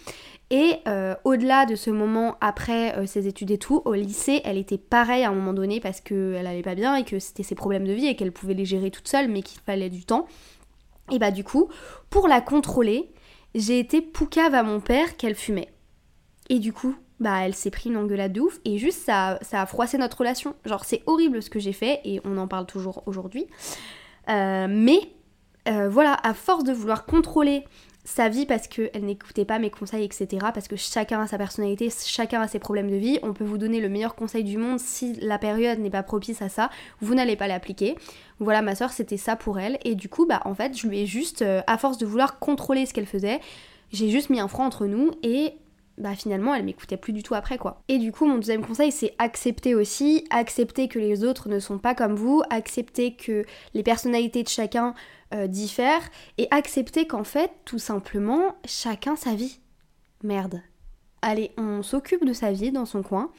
Et 0.51 0.77
euh, 0.87 1.15
au-delà 1.25 1.65
de 1.65 1.75
ce 1.75 1.91
moment 1.91 2.37
après 2.41 2.97
euh, 2.99 3.07
ses 3.07 3.27
études 3.27 3.51
et 3.51 3.59
tout, 3.59 3.81
au 3.85 3.95
lycée, 3.95 4.43
elle 4.45 4.59
était 4.59 4.79
pareille 4.79 5.25
à 5.25 5.31
un 5.31 5.35
moment 5.35 5.55
donné 5.55 5.81
parce 5.81 6.01
qu'elle 6.01 6.47
allait 6.47 6.63
pas 6.63 6.75
bien 6.75 6.97
et 6.97 7.05
que 7.05 7.19
c'était 7.19 7.43
ses 7.43 7.55
problèmes 7.55 7.87
de 7.87 7.93
vie 7.93 8.07
et 8.07 8.17
qu'elle 8.17 8.33
pouvait 8.33 8.55
les 8.55 8.67
gérer 8.67 8.91
toute 8.91 9.09
seule 9.09 9.29
mais 9.29 9.43
qu'il 9.43 9.61
fallait 9.61 9.89
du 9.89 10.05
temps. 10.05 10.27
Et 11.11 11.19
bah 11.19 11.31
du 11.31 11.45
coup, 11.45 11.69
pour 12.11 12.29
la 12.29 12.41
contrôler, 12.41 13.11
j'ai 13.55 13.79
été 13.79 14.03
poucave 14.03 14.55
à 14.55 14.63
mon 14.63 14.81
père 14.81 15.17
qu'elle 15.17 15.35
fumait. 15.35 15.73
Et 16.51 16.59
du 16.59 16.73
coup, 16.73 16.95
bah 17.21 17.39
elle 17.43 17.55
s'est 17.55 17.71
pris 17.71 17.89
une 17.89 17.97
engueulade 17.97 18.33
de 18.33 18.43
ouf 18.43 18.61
et 18.67 18.77
juste 18.77 19.01
ça, 19.01 19.39
ça 19.41 19.63
a 19.63 19.67
froissé 19.67 19.97
notre 19.97 20.19
relation. 20.19 20.55
Genre 20.67 20.85
c'est 20.85 21.03
horrible 21.07 21.43
ce 21.43 21.49
que 21.49 21.59
j'ai 21.59 21.73
fait 21.73 22.01
et 22.05 22.21
on 22.25 22.37
en 22.37 22.49
parle 22.49 22.67
toujours 22.67 23.03
aujourd'hui. 23.07 23.47
Euh, 24.29 24.67
mais 24.69 25.01
voilà, 25.67 26.19
à 26.23 26.35
force 26.35 26.63
de 26.65 26.75
vouloir 26.75 27.07
contrôler 27.07 27.65
sa 28.05 28.29
vie 28.29 28.45
parce 28.45 28.69
qu'elle 28.69 29.05
n'écoutait 29.05 29.45
pas 29.45 29.59
mes 29.59 29.71
conseils, 29.71 30.05
etc. 30.05 30.47
Parce 30.53 30.69
que 30.69 30.77
chacun 30.77 31.23
a 31.23 31.27
sa 31.27 31.39
personnalité, 31.39 31.89
chacun 32.05 32.41
a 32.43 32.49
ses 32.49 32.59
problèmes 32.59 32.91
de 32.91 32.97
vie. 32.97 33.19
On 33.23 33.33
peut 33.33 33.45
vous 33.45 33.59
donner 33.59 33.81
le 33.81 33.89
meilleur 33.89 34.15
conseil 34.15 34.45
du 34.45 34.59
monde 34.59 34.79
si 34.79 35.15
la 35.21 35.39
période 35.39 35.79
n'est 35.79 35.91
pas 35.91 36.03
propice 36.03 36.43
à 36.43 36.49
ça, 36.49 36.71
vous 37.01 37.15
n'allez 37.15 37.37
pas 37.37 37.49
l'appliquer. 37.49 37.97
Voilà, 38.41 38.63
ma 38.63 38.75
soeur, 38.75 38.93
c'était 38.93 39.17
ça 39.17 39.37
pour 39.37 39.59
elle. 39.59 39.79
Et 39.85 39.95
du 39.95 40.09
coup, 40.09 40.27
bah 40.27 40.43
en 40.45 40.55
fait, 40.55 40.77
je 40.77 40.87
lui 40.87 41.01
ai 41.01 41.07
juste, 41.07 41.43
euh, 41.43 41.63
à 41.67 41.79
force 41.79 41.99
de 41.99 42.07
vouloir 42.07 42.39
contrôler 42.39 42.85
ce 42.85 42.93
qu'elle 42.93 43.07
faisait, 43.07 43.41
j'ai 43.93 44.11
juste 44.11 44.29
mis 44.29 44.41
un 44.41 44.49
frein 44.49 44.67
entre 44.67 44.87
nous 44.87 45.13
et 45.23 45.55
bah 45.99 46.15
finalement 46.15 46.55
elle 46.55 46.65
m'écoutait 46.65 46.97
plus 46.97 47.13
du 47.13 47.23
tout 47.23 47.35
après 47.35 47.59
quoi. 47.59 47.83
Et 47.89 47.99
du 47.99 48.13
coup 48.13 48.27
mon 48.27 48.37
deuxième 48.37 48.67
conseil 48.67 48.91
c'est 48.91 49.15
accepter 49.19 49.75
aussi, 49.75 50.27
accepter 50.31 50.89
que 50.89 50.99
les 50.99 51.25
autres 51.25 51.49
ne 51.49 51.59
sont 51.59 51.79
pas 51.79 51.95
comme 51.95 52.15
vous, 52.15 52.43
accepter 52.51 53.15
que 53.15 53.45
les 53.75 53.83
personnalités 53.83 54.43
de 54.43 54.49
chacun 54.49 54.95
euh, 55.35 55.47
diffèrent 55.47 56.09
et 56.39 56.49
accepter 56.51 57.07
qu'en 57.07 57.25
fait 57.25 57.51
tout 57.65 57.79
simplement 57.79 58.57
chacun 58.65 59.17
sa 59.17 59.35
vie. 59.35 59.61
Merde. 60.23 60.63
Allez, 61.23 61.53
on 61.57 61.83
s'occupe 61.83 62.25
de 62.25 62.33
sa 62.33 62.53
vie 62.53 62.73
dans 62.73 62.85
son 62.85 63.03
coin. 63.03 63.31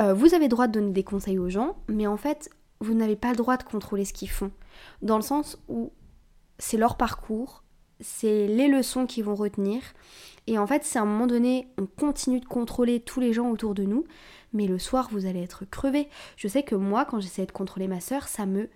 Euh, 0.00 0.14
vous 0.14 0.34
avez 0.34 0.44
le 0.44 0.50
droit 0.50 0.68
de 0.68 0.72
donner 0.72 0.92
des 0.92 1.04
conseils 1.04 1.38
aux 1.38 1.50
gens, 1.50 1.76
mais 1.88 2.06
en 2.06 2.16
fait 2.16 2.50
vous 2.80 2.94
n'avez 2.94 3.16
pas 3.16 3.30
le 3.30 3.36
droit 3.36 3.56
de 3.56 3.62
contrôler 3.62 4.04
ce 4.04 4.12
qu'ils 4.12 4.30
font. 4.30 4.50
Dans 5.02 5.16
le 5.16 5.22
sens 5.22 5.58
où 5.68 5.92
c'est 6.58 6.76
leur 6.76 6.96
parcours, 6.96 7.64
c'est 8.00 8.46
les 8.46 8.68
leçons 8.68 9.06
qu'ils 9.06 9.24
vont 9.24 9.34
retenir 9.34 9.80
et 10.46 10.58
en 10.58 10.66
fait, 10.66 10.84
c'est 10.84 10.98
à 10.98 11.02
un 11.02 11.06
moment 11.06 11.26
donné, 11.26 11.68
on 11.78 11.86
continue 11.86 12.40
de 12.40 12.46
contrôler 12.46 13.00
tous 13.00 13.20
les 13.20 13.32
gens 13.32 13.50
autour 13.50 13.74
de 13.74 13.82
nous, 13.82 14.04
mais 14.52 14.66
le 14.66 14.78
soir, 14.78 15.08
vous 15.10 15.26
allez 15.26 15.42
être 15.42 15.64
crevé. 15.64 16.08
Je 16.36 16.48
sais 16.48 16.62
que 16.62 16.74
moi, 16.74 17.04
quand 17.04 17.20
j'essayais 17.20 17.46
de 17.46 17.52
contrôler 17.52 17.88
ma 17.88 18.00
soeur, 18.00 18.28
ça 18.28 18.46
me 18.46 18.68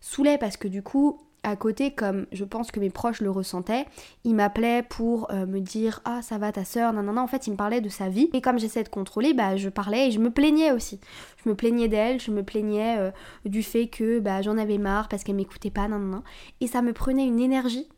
saoulait 0.00 0.38
parce 0.38 0.56
que 0.56 0.68
du 0.68 0.82
coup, 0.82 1.20
à 1.44 1.54
côté, 1.54 1.92
comme 1.92 2.26
je 2.32 2.44
pense 2.44 2.72
que 2.72 2.80
mes 2.80 2.90
proches 2.90 3.20
le 3.20 3.30
ressentaient, 3.30 3.86
ils 4.24 4.34
m'appelaient 4.34 4.82
pour 4.82 5.30
euh, 5.30 5.46
me 5.46 5.60
dire 5.60 6.00
Ah, 6.04 6.20
ça 6.22 6.38
va 6.38 6.50
ta 6.50 6.64
soeur, 6.64 6.92
non, 6.92 7.02
non, 7.02 7.12
non. 7.12 7.22
En 7.22 7.26
fait, 7.26 7.46
il 7.46 7.52
me 7.52 7.56
parlait 7.56 7.80
de 7.80 7.88
sa 7.88 8.08
vie. 8.08 8.30
Et 8.32 8.40
comme 8.40 8.58
j'essayais 8.58 8.84
de 8.84 8.88
contrôler, 8.88 9.34
bah, 9.34 9.56
je 9.56 9.68
parlais 9.68 10.08
et 10.08 10.10
je 10.10 10.18
me 10.18 10.30
plaignais 10.30 10.72
aussi. 10.72 10.98
Je 11.44 11.48
me 11.48 11.54
plaignais 11.54 11.88
d'elle, 11.88 12.20
je 12.20 12.30
me 12.30 12.42
plaignais 12.42 12.98
euh, 12.98 13.10
du 13.44 13.62
fait 13.62 13.86
que 13.86 14.18
bah, 14.18 14.42
j'en 14.42 14.58
avais 14.58 14.78
marre 14.78 15.08
parce 15.08 15.22
qu'elle 15.24 15.36
m'écoutait 15.36 15.70
pas, 15.70 15.88
non, 15.88 15.98
non. 15.98 16.22
Et 16.60 16.66
ça 16.66 16.82
me 16.82 16.92
prenait 16.92 17.26
une 17.26 17.38
énergie, 17.38 17.88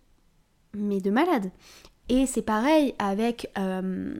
mais 0.74 1.00
de 1.00 1.10
malade. 1.10 1.50
Et 2.08 2.26
c'est 2.26 2.42
pareil 2.42 2.94
avec 2.98 3.50
euh, 3.58 4.14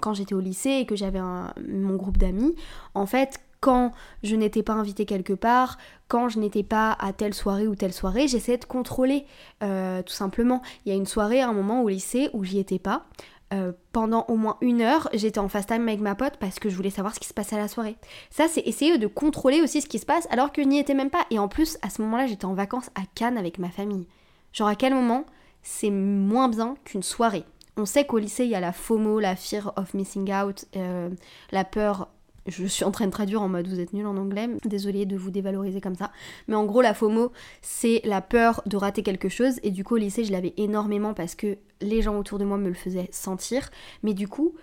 quand 0.00 0.14
j'étais 0.14 0.34
au 0.34 0.40
lycée 0.40 0.70
et 0.70 0.86
que 0.86 0.96
j'avais 0.96 1.20
mon 1.20 1.96
groupe 1.96 2.18
d'amis. 2.18 2.54
En 2.94 3.06
fait, 3.06 3.40
quand 3.60 3.92
je 4.22 4.34
n'étais 4.34 4.62
pas 4.62 4.72
invitée 4.72 5.06
quelque 5.06 5.32
part, 5.32 5.78
quand 6.08 6.28
je 6.28 6.38
n'étais 6.38 6.64
pas 6.64 6.96
à 6.98 7.12
telle 7.12 7.32
soirée 7.32 7.68
ou 7.68 7.76
telle 7.76 7.92
soirée, 7.92 8.26
j'essayais 8.26 8.58
de 8.58 8.64
contrôler 8.64 9.24
euh, 9.62 10.02
tout 10.02 10.12
simplement. 10.12 10.62
Il 10.84 10.90
y 10.90 10.92
a 10.92 10.96
une 10.98 11.06
soirée 11.06 11.40
à 11.40 11.48
un 11.48 11.52
moment 11.52 11.82
au 11.82 11.88
lycée 11.88 12.28
où 12.32 12.44
j'y 12.44 12.58
étais 12.58 12.80
pas. 12.80 13.06
Euh, 13.52 13.72
pendant 13.92 14.24
au 14.28 14.36
moins 14.36 14.56
une 14.62 14.80
heure, 14.80 15.08
j'étais 15.12 15.38
en 15.38 15.48
fast 15.48 15.68
time 15.68 15.86
avec 15.86 16.00
ma 16.00 16.14
pote 16.14 16.38
parce 16.40 16.58
que 16.58 16.70
je 16.70 16.76
voulais 16.76 16.90
savoir 16.90 17.14
ce 17.14 17.20
qui 17.20 17.28
se 17.28 17.34
passait 17.34 17.56
à 17.56 17.58
la 17.58 17.68
soirée. 17.68 17.96
Ça, 18.30 18.48
c'est 18.48 18.62
essayer 18.62 18.96
de 18.98 19.06
contrôler 19.06 19.60
aussi 19.60 19.80
ce 19.82 19.88
qui 19.88 19.98
se 19.98 20.06
passe 20.06 20.26
alors 20.30 20.52
que 20.52 20.62
je 20.62 20.68
n'y 20.68 20.78
étais 20.78 20.94
même 20.94 21.10
pas. 21.10 21.26
Et 21.30 21.38
en 21.38 21.48
plus, 21.48 21.78
à 21.82 21.90
ce 21.90 22.02
moment-là, 22.02 22.26
j'étais 22.26 22.46
en 22.46 22.54
vacances 22.54 22.90
à 22.94 23.02
Cannes 23.14 23.38
avec 23.38 23.58
ma 23.58 23.68
famille. 23.68 24.08
Genre 24.52 24.68
à 24.68 24.74
quel 24.74 24.94
moment 24.94 25.24
c'est 25.62 25.90
moins 25.90 26.48
bien 26.48 26.76
qu'une 26.84 27.02
soirée. 27.02 27.44
On 27.76 27.86
sait 27.86 28.04
qu'au 28.04 28.18
lycée, 28.18 28.44
il 28.44 28.50
y 28.50 28.54
a 28.54 28.60
la 28.60 28.72
FOMO, 28.72 29.18
la 29.18 29.36
fear 29.36 29.72
of 29.76 29.94
missing 29.94 30.32
out, 30.32 30.66
euh, 30.76 31.08
la 31.52 31.64
peur. 31.64 32.08
Je 32.46 32.66
suis 32.66 32.84
en 32.84 32.90
train 32.90 33.06
de 33.06 33.12
traduire 33.12 33.40
en 33.40 33.48
mode 33.48 33.68
vous 33.68 33.78
êtes 33.78 33.92
nul 33.92 34.06
en 34.06 34.16
anglais, 34.16 34.48
désolée 34.64 35.06
de 35.06 35.16
vous 35.16 35.30
dévaloriser 35.30 35.80
comme 35.80 35.94
ça. 35.94 36.10
Mais 36.48 36.56
en 36.56 36.64
gros, 36.64 36.82
la 36.82 36.92
FOMO, 36.92 37.32
c'est 37.62 38.02
la 38.04 38.20
peur 38.20 38.62
de 38.66 38.76
rater 38.76 39.02
quelque 39.02 39.28
chose. 39.28 39.60
Et 39.62 39.70
du 39.70 39.84
coup, 39.84 39.94
au 39.94 39.98
lycée, 39.98 40.24
je 40.24 40.32
l'avais 40.32 40.52
énormément 40.56 41.14
parce 41.14 41.34
que 41.34 41.56
les 41.80 42.02
gens 42.02 42.18
autour 42.18 42.38
de 42.38 42.44
moi 42.44 42.58
me 42.58 42.68
le 42.68 42.74
faisaient 42.74 43.08
sentir. 43.12 43.70
Mais 44.02 44.12
du 44.12 44.26
coup, 44.26 44.54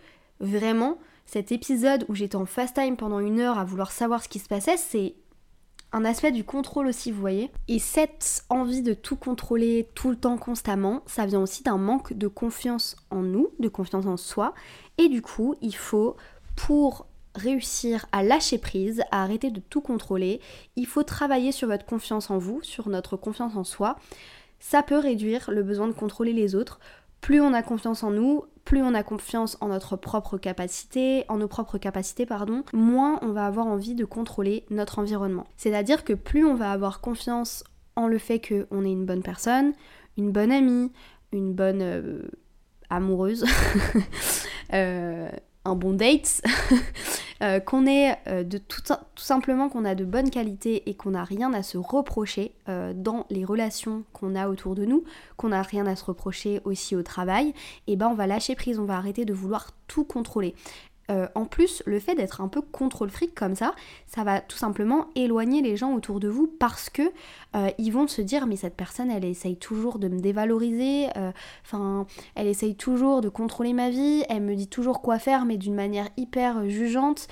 vraiment, 0.41 0.99
cet 1.25 1.51
épisode 1.51 2.05
où 2.09 2.15
j'étais 2.15 2.35
en 2.35 2.45
fast 2.45 2.75
time 2.75 2.97
pendant 2.97 3.19
une 3.19 3.39
heure 3.39 3.57
à 3.57 3.63
vouloir 3.63 3.91
savoir 3.91 4.23
ce 4.23 4.29
qui 4.29 4.39
se 4.39 4.47
passait, 4.47 4.77
c'est 4.77 5.15
un 5.91 6.05
aspect 6.05 6.31
du 6.31 6.43
contrôle 6.43 6.87
aussi, 6.87 7.11
vous 7.11 7.19
voyez. 7.19 7.51
Et 7.67 7.79
cette 7.79 8.43
envie 8.49 8.81
de 8.81 8.93
tout 8.93 9.15
contrôler 9.15 9.87
tout 9.95 10.09
le 10.09 10.15
temps 10.15 10.37
constamment, 10.37 11.01
ça 11.07 11.25
vient 11.25 11.41
aussi 11.41 11.63
d'un 11.63 11.77
manque 11.77 12.13
de 12.13 12.27
confiance 12.27 12.95
en 13.09 13.21
nous, 13.21 13.49
de 13.59 13.69
confiance 13.69 14.05
en 14.05 14.17
soi. 14.17 14.53
Et 14.97 15.09
du 15.09 15.21
coup, 15.21 15.55
il 15.61 15.75
faut, 15.75 16.15
pour 16.55 17.07
réussir 17.35 18.05
à 18.11 18.23
lâcher 18.23 18.57
prise, 18.57 19.01
à 19.11 19.23
arrêter 19.23 19.49
de 19.49 19.59
tout 19.59 19.81
contrôler, 19.81 20.41
il 20.75 20.85
faut 20.85 21.03
travailler 21.03 21.51
sur 21.51 21.67
votre 21.67 21.85
confiance 21.85 22.29
en 22.29 22.37
vous, 22.37 22.61
sur 22.63 22.89
notre 22.89 23.17
confiance 23.17 23.55
en 23.55 23.63
soi. 23.63 23.97
Ça 24.59 24.83
peut 24.83 24.97
réduire 24.97 25.49
le 25.51 25.63
besoin 25.63 25.87
de 25.87 25.93
contrôler 25.93 26.33
les 26.33 26.53
autres. 26.53 26.79
Plus 27.21 27.41
on 27.41 27.53
a 27.53 27.61
confiance 27.61 28.03
en 28.03 28.11
nous, 28.11 28.45
plus 28.65 28.81
on 28.81 28.93
a 28.93 29.03
confiance 29.03 29.57
en 29.61 29.69
notre 29.69 29.95
propre 29.95 30.37
capacité, 30.37 31.25
en 31.27 31.37
nos 31.37 31.47
propres 31.47 31.77
capacités, 31.77 32.25
pardon, 32.25 32.63
moins 32.71 33.19
on 33.21 33.31
va 33.31 33.45
avoir 33.45 33.67
envie 33.67 33.95
de 33.95 34.05
contrôler 34.05 34.65
notre 34.69 34.99
environnement. 34.99 35.47
C'est-à-dire 35.57 36.03
que 36.03 36.13
plus 36.13 36.45
on 36.45 36.55
va 36.55 36.71
avoir 36.71 37.01
confiance 37.01 37.63
en 37.95 38.07
le 38.07 38.17
fait 38.17 38.39
qu'on 38.39 38.85
est 38.85 38.91
une 38.91 39.05
bonne 39.05 39.23
personne, 39.23 39.73
une 40.17 40.31
bonne 40.31 40.51
amie, 40.51 40.91
une 41.31 41.53
bonne 41.53 41.81
euh, 41.81 42.21
amoureuse, 42.89 43.45
euh, 44.73 45.29
un 45.65 45.75
bon 45.75 45.93
date, 45.93 46.41
euh, 47.41 47.59
qu'on 47.61 47.85
est 47.85 48.17
euh, 48.27 48.43
de 48.43 48.57
tout, 48.57 48.81
simplement 49.15 49.69
qu'on 49.69 49.85
a 49.85 49.95
de 49.95 50.03
bonnes 50.03 50.29
qualités 50.29 50.89
et 50.89 50.93
qu'on 50.93 51.11
n'a 51.11 51.23
rien 51.23 51.53
à 51.53 51.63
se 51.63 51.77
reprocher 51.77 52.51
euh, 52.67 52.91
dans 52.93 53.25
les 53.29 53.45
relations 53.45 54.03
qu'on 54.11 54.35
a 54.35 54.49
autour 54.49 54.75
de 54.75 54.83
nous, 54.83 55.05
qu'on 55.37 55.49
n'a 55.49 55.61
rien 55.61 55.87
à 55.87 55.95
se 55.95 56.03
reprocher 56.03 56.59
aussi 56.65 56.97
au 56.97 57.03
travail, 57.03 57.53
et 57.87 57.95
ben 57.95 58.07
on 58.07 58.13
va 58.13 58.27
lâcher 58.27 58.55
prise, 58.55 58.77
on 58.77 58.85
va 58.85 58.97
arrêter 58.97 59.23
de 59.23 59.33
vouloir 59.33 59.71
tout 59.87 60.03
contrôler. 60.03 60.53
Euh, 61.09 61.27
en 61.35 61.45
plus, 61.45 61.83
le 61.85 61.99
fait 61.99 62.15
d'être 62.15 62.41
un 62.41 62.47
peu 62.47 62.61
contrôle 62.61 63.09
fric 63.09 63.33
comme 63.33 63.55
ça, 63.55 63.73
ça 64.07 64.23
va 64.23 64.41
tout 64.41 64.57
simplement 64.57 65.07
éloigner 65.15 65.61
les 65.61 65.75
gens 65.75 65.93
autour 65.93 66.19
de 66.19 66.27
vous 66.27 66.47
parce 66.47 66.89
que 66.89 67.01
euh, 67.55 67.69
ils 67.77 67.91
vont 67.91 68.07
se 68.07 68.21
dire 68.21 68.45
mais 68.45 68.55
cette 68.55 68.75
personne 68.75 69.09
elle 69.09 69.25
essaye 69.25 69.57
toujours 69.57 69.99
de 69.99 70.07
me 70.07 70.19
dévaloriser, 70.19 71.07
euh, 71.17 71.31
enfin 71.65 72.05
elle 72.35 72.47
essaye 72.47 72.75
toujours 72.75 73.21
de 73.21 73.29
contrôler 73.29 73.73
ma 73.73 73.89
vie, 73.89 74.23
elle 74.29 74.43
me 74.43 74.55
dit 74.55 74.67
toujours 74.67 75.01
quoi 75.01 75.19
faire 75.19 75.45
mais 75.45 75.57
d'une 75.57 75.73
manière 75.73 76.09
hyper 76.17 76.69
jugeante 76.69 77.27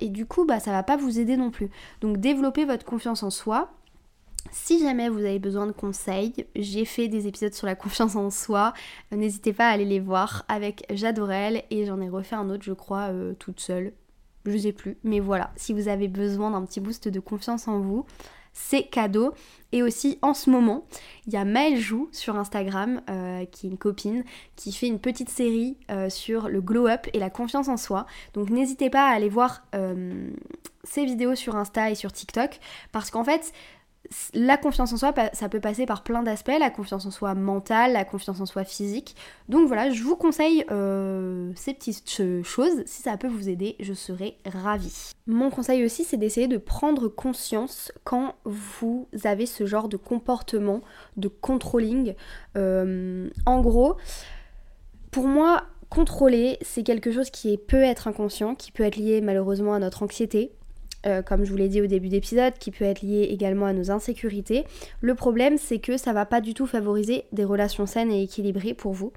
et 0.00 0.08
du 0.08 0.26
coup 0.26 0.44
bah 0.44 0.60
ça 0.60 0.72
va 0.72 0.82
pas 0.82 0.96
vous 0.96 1.20
aider 1.20 1.36
non 1.36 1.50
plus. 1.50 1.70
Donc 2.00 2.18
développez 2.18 2.64
votre 2.64 2.84
confiance 2.84 3.22
en 3.22 3.30
soi, 3.30 3.70
si 4.50 4.80
jamais 4.80 5.08
vous 5.08 5.18
avez 5.18 5.38
besoin 5.38 5.66
de 5.66 5.72
conseils, 5.72 6.46
j'ai 6.56 6.84
fait 6.84 7.08
des 7.08 7.26
épisodes 7.26 7.54
sur 7.54 7.66
la 7.66 7.74
confiance 7.74 8.16
en 8.16 8.30
soi. 8.30 8.72
N'hésitez 9.12 9.52
pas 9.52 9.68
à 9.68 9.72
aller 9.72 9.84
les 9.84 10.00
voir 10.00 10.44
avec 10.48 10.84
J'adorelle 10.90 11.62
et 11.70 11.86
j'en 11.86 12.00
ai 12.00 12.08
refait 12.08 12.36
un 12.36 12.50
autre, 12.50 12.64
je 12.64 12.72
crois, 12.72 13.10
euh, 13.10 13.34
toute 13.34 13.60
seule. 13.60 13.92
Je 14.46 14.56
sais 14.56 14.72
plus. 14.72 14.96
Mais 15.04 15.20
voilà, 15.20 15.50
si 15.56 15.72
vous 15.72 15.88
avez 15.88 16.08
besoin 16.08 16.50
d'un 16.50 16.64
petit 16.64 16.80
boost 16.80 17.08
de 17.08 17.20
confiance 17.20 17.68
en 17.68 17.80
vous, 17.80 18.06
c'est 18.52 18.84
cadeau. 18.84 19.32
Et 19.72 19.82
aussi 19.82 20.18
en 20.22 20.34
ce 20.34 20.50
moment, 20.50 20.86
il 21.26 21.32
y 21.34 21.36
a 21.36 21.44
Maëlle 21.44 21.78
Jou 21.78 22.08
sur 22.10 22.36
Instagram, 22.36 23.02
euh, 23.08 23.44
qui 23.44 23.66
est 23.66 23.70
une 23.70 23.78
copine, 23.78 24.24
qui 24.56 24.72
fait 24.72 24.88
une 24.88 24.98
petite 24.98 25.28
série 25.28 25.76
euh, 25.90 26.08
sur 26.08 26.48
le 26.48 26.60
glow 26.60 26.88
up 26.88 27.06
et 27.12 27.18
la 27.18 27.30
confiance 27.30 27.68
en 27.68 27.76
soi. 27.76 28.06
Donc 28.34 28.50
n'hésitez 28.50 28.90
pas 28.90 29.06
à 29.06 29.12
aller 29.12 29.28
voir 29.28 29.62
ses 30.82 31.04
vidéos 31.04 31.34
sur 31.34 31.54
Insta 31.54 31.90
et 31.90 31.94
sur 31.94 32.12
TikTok, 32.12 32.58
parce 32.90 33.10
qu'en 33.10 33.22
fait, 33.22 33.52
la 34.34 34.56
confiance 34.56 34.92
en 34.92 34.96
soi, 34.96 35.14
ça 35.32 35.48
peut 35.48 35.60
passer 35.60 35.86
par 35.86 36.02
plein 36.02 36.22
d'aspects, 36.22 36.58
la 36.58 36.70
confiance 36.70 37.06
en 37.06 37.10
soi 37.10 37.34
mentale, 37.34 37.92
la 37.92 38.04
confiance 38.04 38.40
en 38.40 38.46
soi 38.46 38.64
physique. 38.64 39.14
Donc 39.48 39.68
voilà, 39.68 39.90
je 39.90 40.02
vous 40.02 40.16
conseille 40.16 40.64
euh, 40.70 41.52
ces 41.54 41.74
petites 41.74 42.42
choses. 42.42 42.82
Si 42.86 43.02
ça 43.02 43.16
peut 43.16 43.28
vous 43.28 43.48
aider, 43.48 43.76
je 43.78 43.92
serai 43.92 44.36
ravie. 44.44 45.12
Mon 45.26 45.50
conseil 45.50 45.84
aussi, 45.84 46.04
c'est 46.04 46.16
d'essayer 46.16 46.48
de 46.48 46.56
prendre 46.56 47.08
conscience 47.08 47.92
quand 48.02 48.34
vous 48.44 49.06
avez 49.24 49.46
ce 49.46 49.64
genre 49.66 49.88
de 49.88 49.96
comportement 49.96 50.80
de 51.16 51.28
controlling. 51.28 52.14
Euh, 52.56 53.30
en 53.46 53.60
gros, 53.60 53.96
pour 55.12 55.28
moi, 55.28 55.64
contrôler, 55.88 56.58
c'est 56.62 56.82
quelque 56.82 57.12
chose 57.12 57.30
qui 57.30 57.58
peut 57.58 57.82
être 57.82 58.08
inconscient, 58.08 58.54
qui 58.54 58.72
peut 58.72 58.84
être 58.84 58.96
lié 58.96 59.20
malheureusement 59.20 59.74
à 59.74 59.78
notre 59.78 60.02
anxiété, 60.02 60.52
euh, 61.06 61.22
comme 61.22 61.44
je 61.44 61.50
vous 61.50 61.56
l'ai 61.56 61.68
dit 61.68 61.80
au 61.80 61.86
début 61.86 62.08
d'épisode, 62.08 62.54
qui 62.58 62.70
peut 62.70 62.84
être 62.84 63.02
lié 63.02 63.28
également 63.30 63.66
à 63.66 63.72
nos 63.72 63.90
insécurités. 63.90 64.64
Le 65.00 65.14
problème, 65.14 65.56
c'est 65.56 65.78
que 65.78 65.96
ça 65.96 66.12
va 66.12 66.26
pas 66.26 66.40
du 66.40 66.54
tout 66.54 66.66
favoriser 66.66 67.24
des 67.32 67.44
relations 67.44 67.86
saines 67.86 68.10
et 68.10 68.22
équilibrées 68.22 68.74
pour 68.74 68.92
vous. 68.92 69.12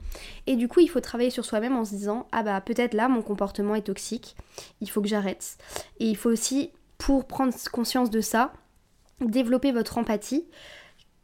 Et 0.48 0.56
du 0.56 0.68
coup, 0.68 0.80
il 0.80 0.88
faut 0.88 1.02
travailler 1.02 1.30
sur 1.30 1.46
soi-même 1.46 1.76
en 1.76 1.86
se 1.86 1.96
disant 1.96 2.28
ah 2.32 2.44
bah 2.44 2.62
peut-être 2.62 2.94
là 2.94 3.10
mon 3.10 3.22
comportement 3.22 3.76
est 3.76 3.82
toxique, 3.82 4.36
il 4.82 4.90
faut 4.90 5.02
que 5.02 5.08
j'arrête. 5.08 5.58
Et 6.00 6.06
il 6.06 6.16
faut 6.16 6.30
aussi, 6.30 6.72
pour 6.98 7.26
prendre 7.26 7.54
conscience 7.72 8.10
de 8.10 8.22
ça, 8.22 8.54
développer 9.20 9.72
votre 9.72 9.98
empathie 9.98 10.46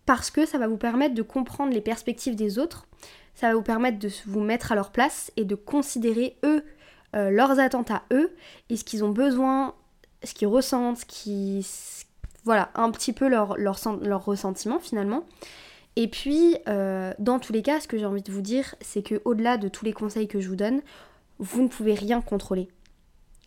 parce 0.06 0.32
que 0.32 0.46
ça 0.46 0.58
va 0.58 0.68
vous 0.68 0.78
permettre 0.78 1.14
de 1.14 1.22
comprendre 1.22 1.72
les 1.72 1.82
perspectives 1.82 2.36
des 2.36 2.58
autres, 2.58 2.88
ça 3.36 3.48
va 3.48 3.54
vous 3.54 3.62
permettre 3.62 4.00
de 4.00 4.10
vous 4.26 4.42
mettre 4.42 4.72
à 4.72 4.76
leur 4.76 4.92
place 4.92 5.32
et 5.38 5.46
de 5.46 5.56
considérer 5.56 6.36
eux 6.44 6.64
euh, 7.16 7.30
leurs 7.30 7.60
attentes 7.60 7.92
à 7.92 8.04
eux 8.12 8.36
et 8.70 8.78
ce 8.78 8.84
qu'ils 8.84 9.04
ont 9.04 9.12
besoin 9.12 9.76
ce 10.24 10.34
qu'ils 10.34 10.48
ressentent, 10.48 10.98
ce 10.98 11.06
qui 11.06 11.66
voilà, 12.44 12.72
un 12.76 12.90
petit 12.92 13.14
peu 13.14 13.28
leur, 13.28 13.58
leur, 13.58 13.78
leur 14.02 14.26
ressentiment 14.26 14.80
finalement. 14.80 15.24
Et 15.96 16.08
puis, 16.08 16.58
euh, 16.68 17.14
dans 17.20 17.40
tous 17.40 17.54
les 17.54 17.62
cas, 17.62 17.80
ce 17.80 17.88
que 17.88 17.98
j'ai 17.98 18.06
envie 18.06 18.22
de 18.22 18.32
vous 18.32 18.42
dire, 18.42 18.76
c'est 18.82 19.04
que 19.04 19.22
au-delà 19.26 19.58
de 19.58 19.68
tous 19.68 19.86
les 19.86 19.94
conseils 19.94 20.28
que 20.28 20.40
je 20.40 20.48
vous 20.48 20.56
donne, 20.56 20.82
vous 21.40 21.62
ne 21.62 21.68
pouvez 21.68 21.94
rien 21.94 22.22
contrôler, 22.22 22.70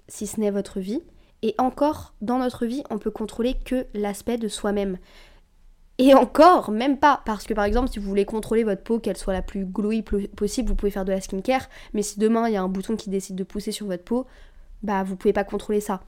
si 0.08 0.26
ce 0.26 0.38
n'est 0.40 0.50
votre 0.50 0.80
vie. 0.80 1.00
Et 1.42 1.54
encore, 1.58 2.14
dans 2.20 2.38
notre 2.38 2.66
vie, 2.66 2.82
on 2.90 2.98
peut 2.98 3.10
contrôler 3.10 3.54
que 3.54 3.86
l'aspect 3.94 4.38
de 4.38 4.48
soi-même. 4.48 4.98
Et 5.98 6.14
encore, 6.14 6.70
même 6.70 6.98
pas, 6.98 7.22
parce 7.26 7.44
que 7.44 7.54
par 7.54 7.64
exemple, 7.64 7.90
si 7.90 7.98
vous 7.98 8.08
voulez 8.08 8.24
contrôler 8.24 8.64
votre 8.64 8.82
peau, 8.82 8.98
qu'elle 8.98 9.16
soit 9.16 9.32
la 9.32 9.42
plus 9.42 9.64
glowy 9.64 10.02
possible, 10.02 10.68
vous 10.68 10.74
pouvez 10.74 10.90
faire 10.90 11.04
de 11.04 11.12
la 11.12 11.20
skincare, 11.20 11.68
mais 11.92 12.02
si 12.02 12.18
demain 12.18 12.48
il 12.48 12.54
y 12.54 12.56
a 12.56 12.62
un 12.62 12.68
bouton 12.68 12.96
qui 12.96 13.10
décide 13.10 13.36
de 13.36 13.44
pousser 13.44 13.72
sur 13.72 13.86
votre 13.86 14.04
peau, 14.04 14.26
bah 14.82 15.02
vous 15.04 15.16
pouvez 15.16 15.32
pas 15.32 15.44
contrôler 15.44 15.80
ça. 15.80 16.02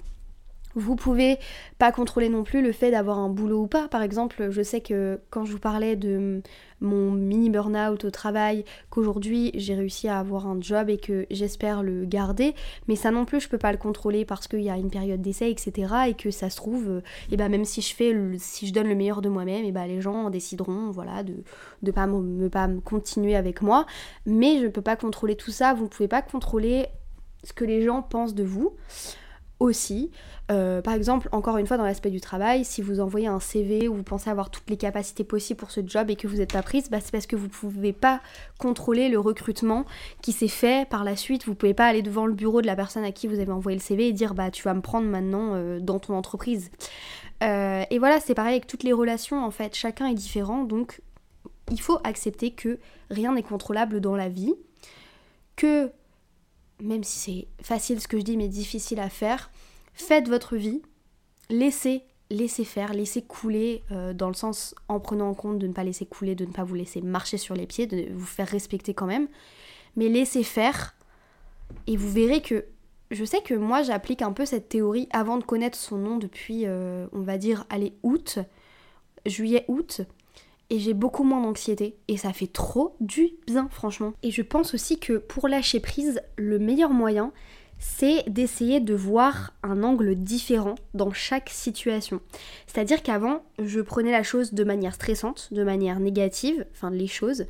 Vous 0.74 0.96
pouvez 0.96 1.38
pas 1.78 1.92
contrôler 1.92 2.28
non 2.28 2.42
plus 2.42 2.62
le 2.62 2.72
fait 2.72 2.90
d'avoir 2.90 3.18
un 3.18 3.28
boulot 3.28 3.62
ou 3.62 3.66
pas. 3.66 3.88
Par 3.88 4.02
exemple, 4.02 4.50
je 4.50 4.62
sais 4.62 4.80
que 4.80 5.20
quand 5.30 5.44
je 5.44 5.52
vous 5.52 5.58
parlais 5.58 5.96
de 5.96 6.42
mon 6.80 7.10
mini 7.10 7.50
burn-out 7.50 8.04
au 8.04 8.10
travail, 8.10 8.64
qu'aujourd'hui 8.90 9.50
j'ai 9.54 9.74
réussi 9.74 10.08
à 10.08 10.18
avoir 10.18 10.46
un 10.46 10.60
job 10.60 10.90
et 10.90 10.98
que 10.98 11.26
j'espère 11.30 11.82
le 11.82 12.04
garder, 12.04 12.54
mais 12.88 12.96
ça 12.96 13.10
non 13.10 13.24
plus 13.24 13.40
je 13.40 13.48
peux 13.48 13.58
pas 13.58 13.72
le 13.72 13.78
contrôler 13.78 14.24
parce 14.24 14.48
qu'il 14.48 14.60
y 14.60 14.70
a 14.70 14.76
une 14.76 14.90
période 14.90 15.22
d'essai, 15.22 15.50
etc. 15.50 15.92
Et 16.08 16.14
que 16.14 16.30
ça 16.30 16.50
se 16.50 16.56
trouve, 16.56 16.86
et 16.86 16.90
euh, 16.90 17.00
eh 17.32 17.36
ben 17.36 17.48
même 17.48 17.64
si 17.64 17.80
je 17.80 17.94
fais, 17.94 18.14
si 18.38 18.66
je 18.66 18.72
donne 18.72 18.88
le 18.88 18.94
meilleur 18.94 19.22
de 19.22 19.28
moi-même, 19.28 19.64
et 19.64 19.72
ben 19.72 19.86
les 19.86 20.00
gens 20.00 20.30
décideront, 20.30 20.90
voilà, 20.90 21.22
de 21.22 21.34
ne 21.82 21.90
pas 21.90 22.06
me 22.06 22.48
pas 22.48 22.68
continuer 22.84 23.36
avec 23.36 23.62
moi. 23.62 23.86
Mais 24.26 24.58
je 24.58 24.64
ne 24.64 24.68
peux 24.68 24.82
pas 24.82 24.96
contrôler 24.96 25.36
tout 25.36 25.50
ça. 25.50 25.74
Vous 25.74 25.84
ne 25.84 25.88
pouvez 25.88 26.08
pas 26.08 26.22
contrôler 26.22 26.86
ce 27.44 27.52
que 27.52 27.64
les 27.64 27.82
gens 27.82 28.02
pensent 28.02 28.34
de 28.34 28.44
vous 28.44 28.74
aussi. 29.64 30.10
Euh, 30.50 30.82
par 30.82 30.92
exemple, 30.94 31.28
encore 31.32 31.56
une 31.56 31.66
fois 31.66 31.76
dans 31.76 31.84
l'aspect 31.84 32.10
du 32.10 32.20
travail, 32.20 32.64
si 32.64 32.82
vous 32.82 33.00
envoyez 33.00 33.26
un 33.26 33.40
CV 33.40 33.88
où 33.88 33.94
vous 33.94 34.02
pensez 34.02 34.28
avoir 34.28 34.50
toutes 34.50 34.68
les 34.68 34.76
capacités 34.76 35.24
possibles 35.24 35.58
pour 35.58 35.70
ce 35.70 35.80
job 35.84 36.10
et 36.10 36.16
que 36.16 36.28
vous 36.28 36.36
n'êtes 36.36 36.52
pas 36.52 36.62
prise, 36.62 36.90
bah, 36.90 36.98
c'est 37.00 37.10
parce 37.10 37.26
que 37.26 37.34
vous 37.34 37.46
ne 37.46 37.50
pouvez 37.50 37.92
pas 37.92 38.20
contrôler 38.58 39.08
le 39.08 39.18
recrutement 39.18 39.86
qui 40.20 40.32
s'est 40.32 40.48
fait 40.48 40.88
par 40.88 41.02
la 41.02 41.16
suite. 41.16 41.46
Vous 41.46 41.52
ne 41.52 41.56
pouvez 41.56 41.74
pas 41.74 41.86
aller 41.86 42.02
devant 42.02 42.26
le 42.26 42.34
bureau 42.34 42.60
de 42.60 42.66
la 42.66 42.76
personne 42.76 43.04
à 43.04 43.12
qui 43.12 43.26
vous 43.26 43.40
avez 43.40 43.52
envoyé 43.52 43.78
le 43.78 43.82
CV 43.82 44.08
et 44.08 44.12
dire 44.12 44.34
bah 44.34 44.50
tu 44.50 44.62
vas 44.62 44.74
me 44.74 44.82
prendre 44.82 45.08
maintenant 45.08 45.54
euh, 45.54 45.80
dans 45.80 45.98
ton 45.98 46.14
entreprise. 46.14 46.70
Euh, 47.42 47.84
et 47.90 47.98
voilà, 47.98 48.20
c'est 48.20 48.34
pareil 48.34 48.52
avec 48.52 48.66
toutes 48.66 48.82
les 48.82 48.92
relations 48.92 49.42
en 49.44 49.50
fait, 49.50 49.74
chacun 49.74 50.06
est 50.06 50.14
différent 50.14 50.62
donc 50.62 51.00
il 51.70 51.80
faut 51.80 51.98
accepter 52.04 52.50
que 52.50 52.78
rien 53.10 53.32
n'est 53.32 53.42
contrôlable 53.42 54.00
dans 54.00 54.16
la 54.16 54.28
vie, 54.28 54.54
que 55.56 55.90
même 56.84 57.04
si 57.04 57.18
c'est 57.18 57.64
facile 57.64 58.00
ce 58.00 58.08
que 58.08 58.18
je 58.18 58.22
dis 58.22 58.36
mais 58.36 58.48
difficile 58.48 59.00
à 59.00 59.08
faire, 59.08 59.50
faites 59.94 60.28
votre 60.28 60.56
vie, 60.56 60.82
laissez, 61.50 62.02
laissez 62.30 62.64
faire, 62.64 62.92
laissez 62.92 63.22
couler 63.22 63.82
euh, 63.90 64.12
dans 64.12 64.28
le 64.28 64.34
sens 64.34 64.74
en 64.88 65.00
prenant 65.00 65.28
en 65.28 65.34
compte 65.34 65.58
de 65.58 65.66
ne 65.66 65.72
pas 65.72 65.84
laisser 65.84 66.06
couler, 66.06 66.34
de 66.34 66.44
ne 66.44 66.52
pas 66.52 66.64
vous 66.64 66.74
laisser 66.74 67.00
marcher 67.00 67.38
sur 67.38 67.54
les 67.54 67.66
pieds, 67.66 67.86
de 67.86 68.12
vous 68.12 68.26
faire 68.26 68.48
respecter 68.48 68.94
quand 68.94 69.06
même, 69.06 69.28
mais 69.96 70.08
laissez 70.08 70.42
faire 70.42 70.94
et 71.86 71.96
vous 71.96 72.10
verrez 72.10 72.42
que 72.42 72.66
je 73.10 73.24
sais 73.24 73.40
que 73.40 73.54
moi 73.54 73.82
j'applique 73.82 74.22
un 74.22 74.32
peu 74.32 74.44
cette 74.44 74.68
théorie 74.68 75.08
avant 75.12 75.38
de 75.38 75.44
connaître 75.44 75.78
son 75.78 75.98
nom 75.98 76.18
depuis 76.18 76.66
euh, 76.66 77.06
on 77.12 77.20
va 77.20 77.38
dire 77.38 77.64
allez 77.70 77.94
août, 78.02 78.38
juillet 79.26 79.64
août 79.68 80.02
et 80.70 80.78
j'ai 80.78 80.94
beaucoup 80.94 81.24
moins 81.24 81.42
d'anxiété 81.42 81.96
et 82.08 82.16
ça 82.16 82.32
fait 82.32 82.46
trop 82.46 82.96
du 83.00 83.30
bien 83.46 83.68
franchement. 83.70 84.12
Et 84.22 84.30
je 84.30 84.42
pense 84.42 84.74
aussi 84.74 84.98
que 84.98 85.14
pour 85.18 85.48
lâcher 85.48 85.80
prise, 85.80 86.20
le 86.36 86.58
meilleur 86.58 86.90
moyen 86.90 87.32
c'est 87.78 88.24
d'essayer 88.28 88.80
de 88.80 88.94
voir 88.94 89.52
un 89.62 89.82
angle 89.82 90.14
différent 90.14 90.76
dans 90.94 91.12
chaque 91.12 91.50
situation. 91.50 92.20
C'est-à-dire 92.66 93.02
qu'avant, 93.02 93.42
je 93.62 93.80
prenais 93.80 94.12
la 94.12 94.22
chose 94.22 94.54
de 94.54 94.64
manière 94.64 94.94
stressante, 94.94 95.48
de 95.52 95.64
manière 95.64 96.00
négative, 96.00 96.64
enfin 96.72 96.90
les 96.90 97.06
choses, 97.06 97.46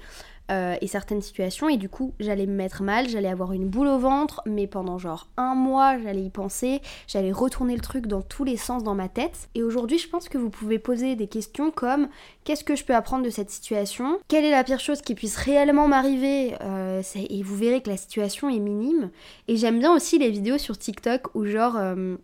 euh, 0.50 0.76
et 0.80 0.87
certaines 0.87 1.22
situations 1.22 1.68
et 1.68 1.76
du 1.76 1.88
coup 1.88 2.12
j'allais 2.20 2.46
me 2.46 2.54
mettre 2.54 2.83
mal, 2.83 3.09
j'allais 3.09 3.28
avoir 3.28 3.52
une 3.52 3.68
boule 3.68 3.87
au 3.87 3.98
ventre 3.98 4.42
mais 4.46 4.66
pendant 4.66 4.98
genre 4.98 5.28
un 5.37 5.54
mois 5.54 5.98
j'allais 5.98 6.22
y 6.22 6.30
penser, 6.30 6.83
j'allais 7.07 7.33
retourner 7.33 7.74
le 7.74 7.80
truc 7.80 8.07
dans 8.07 8.22
tous 8.22 8.44
les 8.44 8.57
sens 8.57 8.83
dans 8.83 8.94
ma 8.94 9.09
tête. 9.09 9.48
Et 9.54 9.62
aujourd'hui 9.62 9.98
je 9.98 10.09
pense 10.09 10.28
que 10.28 10.38
vous 10.38 10.50
pouvez 10.50 10.78
poser 10.78 11.16
des 11.16 11.28
questions 11.28 11.70
comme 11.70 12.09
qu'est-ce 12.44 12.64
que 12.64 12.76
je 12.76 12.85
peux 12.85 12.94
apprendre 12.94 13.24
de 13.24 13.30
cette 13.30 13.50
situation, 13.50 14.18
quelle 14.28 14.44
est 14.44 14.50
la 14.50 14.64
pire 14.64 14.80
chose 14.80 15.00
qui 15.00 15.14
puisse 15.14 15.37
réellement 15.37 15.88
m'arriver? 15.88 16.54
Euh, 16.61 17.02
et 17.14 17.42
vous 17.42 17.57
verrez 17.57 17.80
que 17.83 17.90
la 17.90 17.96
situation 17.96 18.48
est 18.48 18.59
minime. 18.59 19.11
Et 19.48 19.57
j'aime 19.57 19.78
bien 19.78 19.94
aussi 19.94 20.18
les 20.18 20.30
vidéos 20.30 20.59
sur 20.59 20.78
TikTok 20.78 21.35
où 21.35 21.44
genre... 21.44 21.76
Euh, 21.76 22.16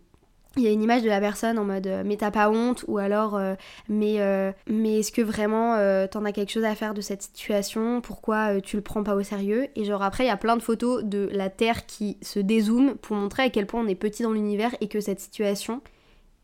il 0.57 0.63
y 0.63 0.67
a 0.67 0.71
une 0.71 0.83
image 0.83 1.01
de 1.01 1.07
la 1.07 1.21
personne 1.21 1.57
en 1.57 1.63
mode 1.63 1.87
euh, 1.87 2.03
mais 2.05 2.17
t'as 2.17 2.31
pas 2.31 2.49
honte? 2.49 2.83
ou 2.87 2.97
alors 2.97 3.37
euh, 3.37 3.55
mais 3.87 4.19
euh, 4.19 4.51
mais 4.67 4.99
est-ce 4.99 5.11
que 5.11 5.21
vraiment 5.21 5.77
t'en 6.07 6.25
as 6.25 6.31
quelque 6.31 6.51
chose 6.51 6.65
à 6.65 6.75
faire 6.75 6.93
de 6.93 7.01
cette 7.01 7.21
situation? 7.21 8.01
Pourquoi 8.01 8.59
tu 8.61 8.75
le 8.75 8.81
prends 8.81 9.03
pas 9.03 9.15
au 9.15 9.23
sérieux? 9.23 9.67
Et 9.75 9.85
genre 9.85 10.03
après 10.03 10.25
il 10.25 10.27
y 10.27 10.31
a 10.31 10.37
plein 10.37 10.57
de 10.57 10.61
photos 10.61 11.03
de 11.03 11.29
la 11.31 11.49
terre 11.49 11.85
qui 11.85 12.17
se 12.21 12.39
dézoome 12.39 12.95
pour 12.95 13.15
montrer 13.15 13.43
à 13.43 13.49
quel 13.49 13.65
point 13.65 13.81
on 13.81 13.87
est 13.87 13.95
petit 13.95 14.23
dans 14.23 14.31
l'univers 14.31 14.75
et 14.81 14.87
que 14.87 14.99
cette 14.99 15.19
situation 15.19 15.81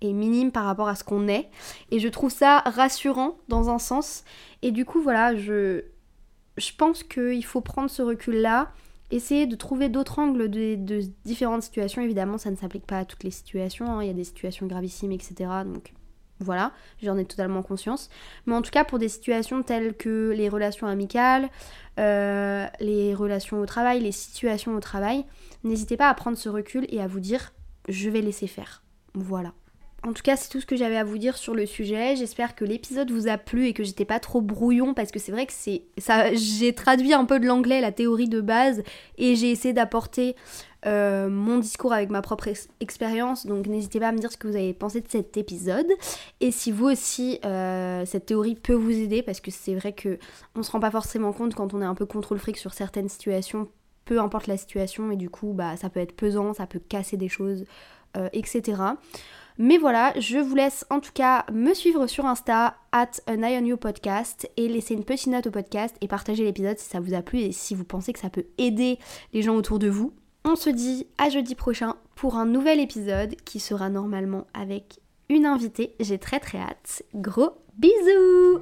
est 0.01 0.13
minime 0.13 0.51
par 0.51 0.65
rapport 0.65 0.87
à 0.87 0.95
ce 0.95 1.03
qu'on 1.03 1.27
est. 1.27 1.49
Et 1.91 1.99
je 1.99 2.07
trouve 2.07 2.31
ça 2.31 2.59
rassurant 2.59 3.37
dans 3.47 3.69
un 3.69 3.79
sens. 3.79 4.23
Et 4.61 4.71
du 4.71 4.85
coup 4.85 5.01
voilà 5.01 5.35
je 5.35 5.83
je 6.57 6.71
pense 6.75 7.03
qu'il 7.03 7.45
faut 7.45 7.61
prendre 7.61 7.89
ce 7.89 8.01
recul 8.01 8.41
là 8.41 8.71
Essayez 9.09 9.47
de 9.47 9.55
trouver 9.55 9.89
d'autres 9.89 10.19
angles 10.19 10.49
de, 10.49 11.01
différentes 11.23 11.63
situations. 11.63 12.01
Évidemment, 12.01 12.37
ça 12.37 12.51
ne 12.51 12.55
s'applique 12.55 12.85
pas 12.85 12.99
à 12.99 13.05
toutes 13.05 13.23
les 13.23 13.31
situations. 13.31 13.85
Hein. 13.85 14.03
Il 14.03 14.07
y 14.07 14.11
a 14.11 14.13
des 14.13 14.25
situations 14.25 14.67
gravissimes, 14.67 15.11
etc. 15.11 15.49
Donc 15.65 15.93
voilà, 16.39 16.71
j'en 17.01 17.17
ai 17.17 17.25
totalement 17.25 17.63
conscience. 17.63 18.09
Mais 18.45 18.53
en 18.53 18.61
tout 18.61 18.71
cas, 18.71 18.83
pour 18.83 18.99
des 18.99 19.09
situations 19.09 19.63
telles 19.63 19.95
que 19.95 20.33
les 20.35 20.49
relations 20.49 20.87
amicales, 20.87 21.49
euh, 21.99 22.67
les 22.79 23.15
relations 23.15 23.59
au 23.59 23.65
travail, 23.65 24.01
les 24.01 24.11
situations 24.11 24.75
au 24.75 24.79
travail, 24.79 25.25
n'hésitez 25.63 25.97
pas 25.97 26.09
à 26.09 26.13
prendre 26.13 26.37
ce 26.37 26.49
recul 26.49 26.85
et 26.89 27.01
à 27.01 27.07
vous 27.07 27.19
dire 27.19 27.53
je 27.87 28.09
vais 28.09 28.21
laisser 28.21 28.47
faire. 28.47 28.83
Voilà. 29.13 29.53
En 30.03 30.13
tout 30.13 30.21
cas, 30.21 30.35
c'est 30.37 30.49
tout 30.49 30.61
ce 30.61 30.65
que 30.65 30.75
j'avais 30.75 30.95
à 30.95 31.03
vous 31.03 31.17
dire 31.17 31.37
sur 31.37 31.55
le 31.55 31.65
sujet. 31.65 32.15
J'espère 32.15 32.55
que 32.55 32.63
l'épisode 32.63 33.11
vous 33.11 33.27
a 33.27 33.37
plu 33.37 33.65
et 33.65 33.73
que 33.73 33.83
j'étais 33.83 34.05
pas 34.05 34.19
trop 34.19 34.41
brouillon 34.41 34.93
parce 34.93 35.11
que 35.11 35.19
c'est 35.19 35.31
vrai 35.31 35.45
que 35.47 35.53
c'est 35.53 35.83
ça. 35.97 36.33
J'ai 36.33 36.73
traduit 36.73 37.13
un 37.13 37.25
peu 37.25 37.39
de 37.39 37.47
l'anglais 37.47 37.81
la 37.81 37.91
théorie 37.91 38.29
de 38.29 38.39
base 38.39 38.83
et 39.17 39.35
j'ai 39.35 39.49
essayé 39.49 39.73
d'apporter 39.73 40.35
euh, 40.85 41.27
mon 41.29 41.57
discours 41.57 41.93
avec 41.93 42.11
ma 42.11 42.21
propre 42.21 42.47
expérience. 42.79 43.47
Donc 43.47 43.65
n'hésitez 43.65 43.99
pas 43.99 44.09
à 44.09 44.11
me 44.11 44.19
dire 44.19 44.31
ce 44.31 44.37
que 44.37 44.47
vous 44.47 44.55
avez 44.55 44.73
pensé 44.73 45.01
de 45.01 45.07
cet 45.09 45.35
épisode 45.35 45.91
et 46.39 46.51
si 46.51 46.71
vous 46.71 46.85
aussi 46.85 47.39
euh, 47.43 48.05
cette 48.05 48.27
théorie 48.27 48.55
peut 48.55 48.73
vous 48.73 48.91
aider 48.91 49.23
parce 49.23 49.41
que 49.41 49.49
c'est 49.49 49.75
vrai 49.75 49.93
que 49.93 50.19
on 50.55 50.61
se 50.61 50.71
rend 50.71 50.79
pas 50.79 50.91
forcément 50.91 51.33
compte 51.33 51.55
quand 51.55 51.73
on 51.73 51.81
est 51.81 51.85
un 51.85 51.95
peu 51.95 52.05
contrôle 52.05 52.37
fric 52.37 52.57
sur 52.57 52.73
certaines 52.73 53.09
situations, 53.09 53.67
peu 54.05 54.19
importe 54.19 54.45
la 54.45 54.57
situation 54.57 55.11
et 55.11 55.17
du 55.17 55.29
coup 55.29 55.53
bah 55.53 55.75
ça 55.75 55.89
peut 55.89 55.99
être 55.99 56.15
pesant, 56.15 56.53
ça 56.53 56.67
peut 56.67 56.79
casser 56.79 57.17
des 57.17 57.29
choses, 57.29 57.65
euh, 58.15 58.29
etc. 58.31 58.75
Mais 59.57 59.77
voilà, 59.77 60.13
je 60.19 60.37
vous 60.37 60.55
laisse 60.55 60.85
en 60.89 60.99
tout 60.99 61.11
cas 61.13 61.45
me 61.51 61.73
suivre 61.73 62.07
sur 62.07 62.25
Insta, 62.25 62.75
at 62.91 63.11
an 63.27 63.77
podcast, 63.79 64.49
et 64.55 64.67
laisser 64.67 64.93
une 64.93 65.03
petite 65.03 65.27
note 65.27 65.47
au 65.47 65.51
podcast 65.51 65.95
et 66.01 66.07
partager 66.07 66.43
l'épisode 66.43 66.77
si 66.77 66.89
ça 66.89 66.99
vous 66.99 67.13
a 67.13 67.21
plu 67.21 67.39
et 67.39 67.51
si 67.51 67.73
vous 67.73 67.83
pensez 67.83 68.13
que 68.13 68.19
ça 68.19 68.29
peut 68.29 68.45
aider 68.57 68.99
les 69.33 69.41
gens 69.41 69.55
autour 69.55 69.79
de 69.79 69.89
vous. 69.89 70.13
On 70.45 70.55
se 70.55 70.69
dit 70.69 71.07
à 71.17 71.29
jeudi 71.29 71.55
prochain 71.55 71.95
pour 72.15 72.35
un 72.35 72.45
nouvel 72.45 72.79
épisode 72.79 73.35
qui 73.45 73.59
sera 73.59 73.89
normalement 73.89 74.45
avec 74.53 74.99
une 75.29 75.45
invitée. 75.45 75.95
J'ai 75.99 76.19
très 76.19 76.39
très 76.39 76.59
hâte. 76.59 77.03
Gros 77.15 77.51
bisous 77.77 78.61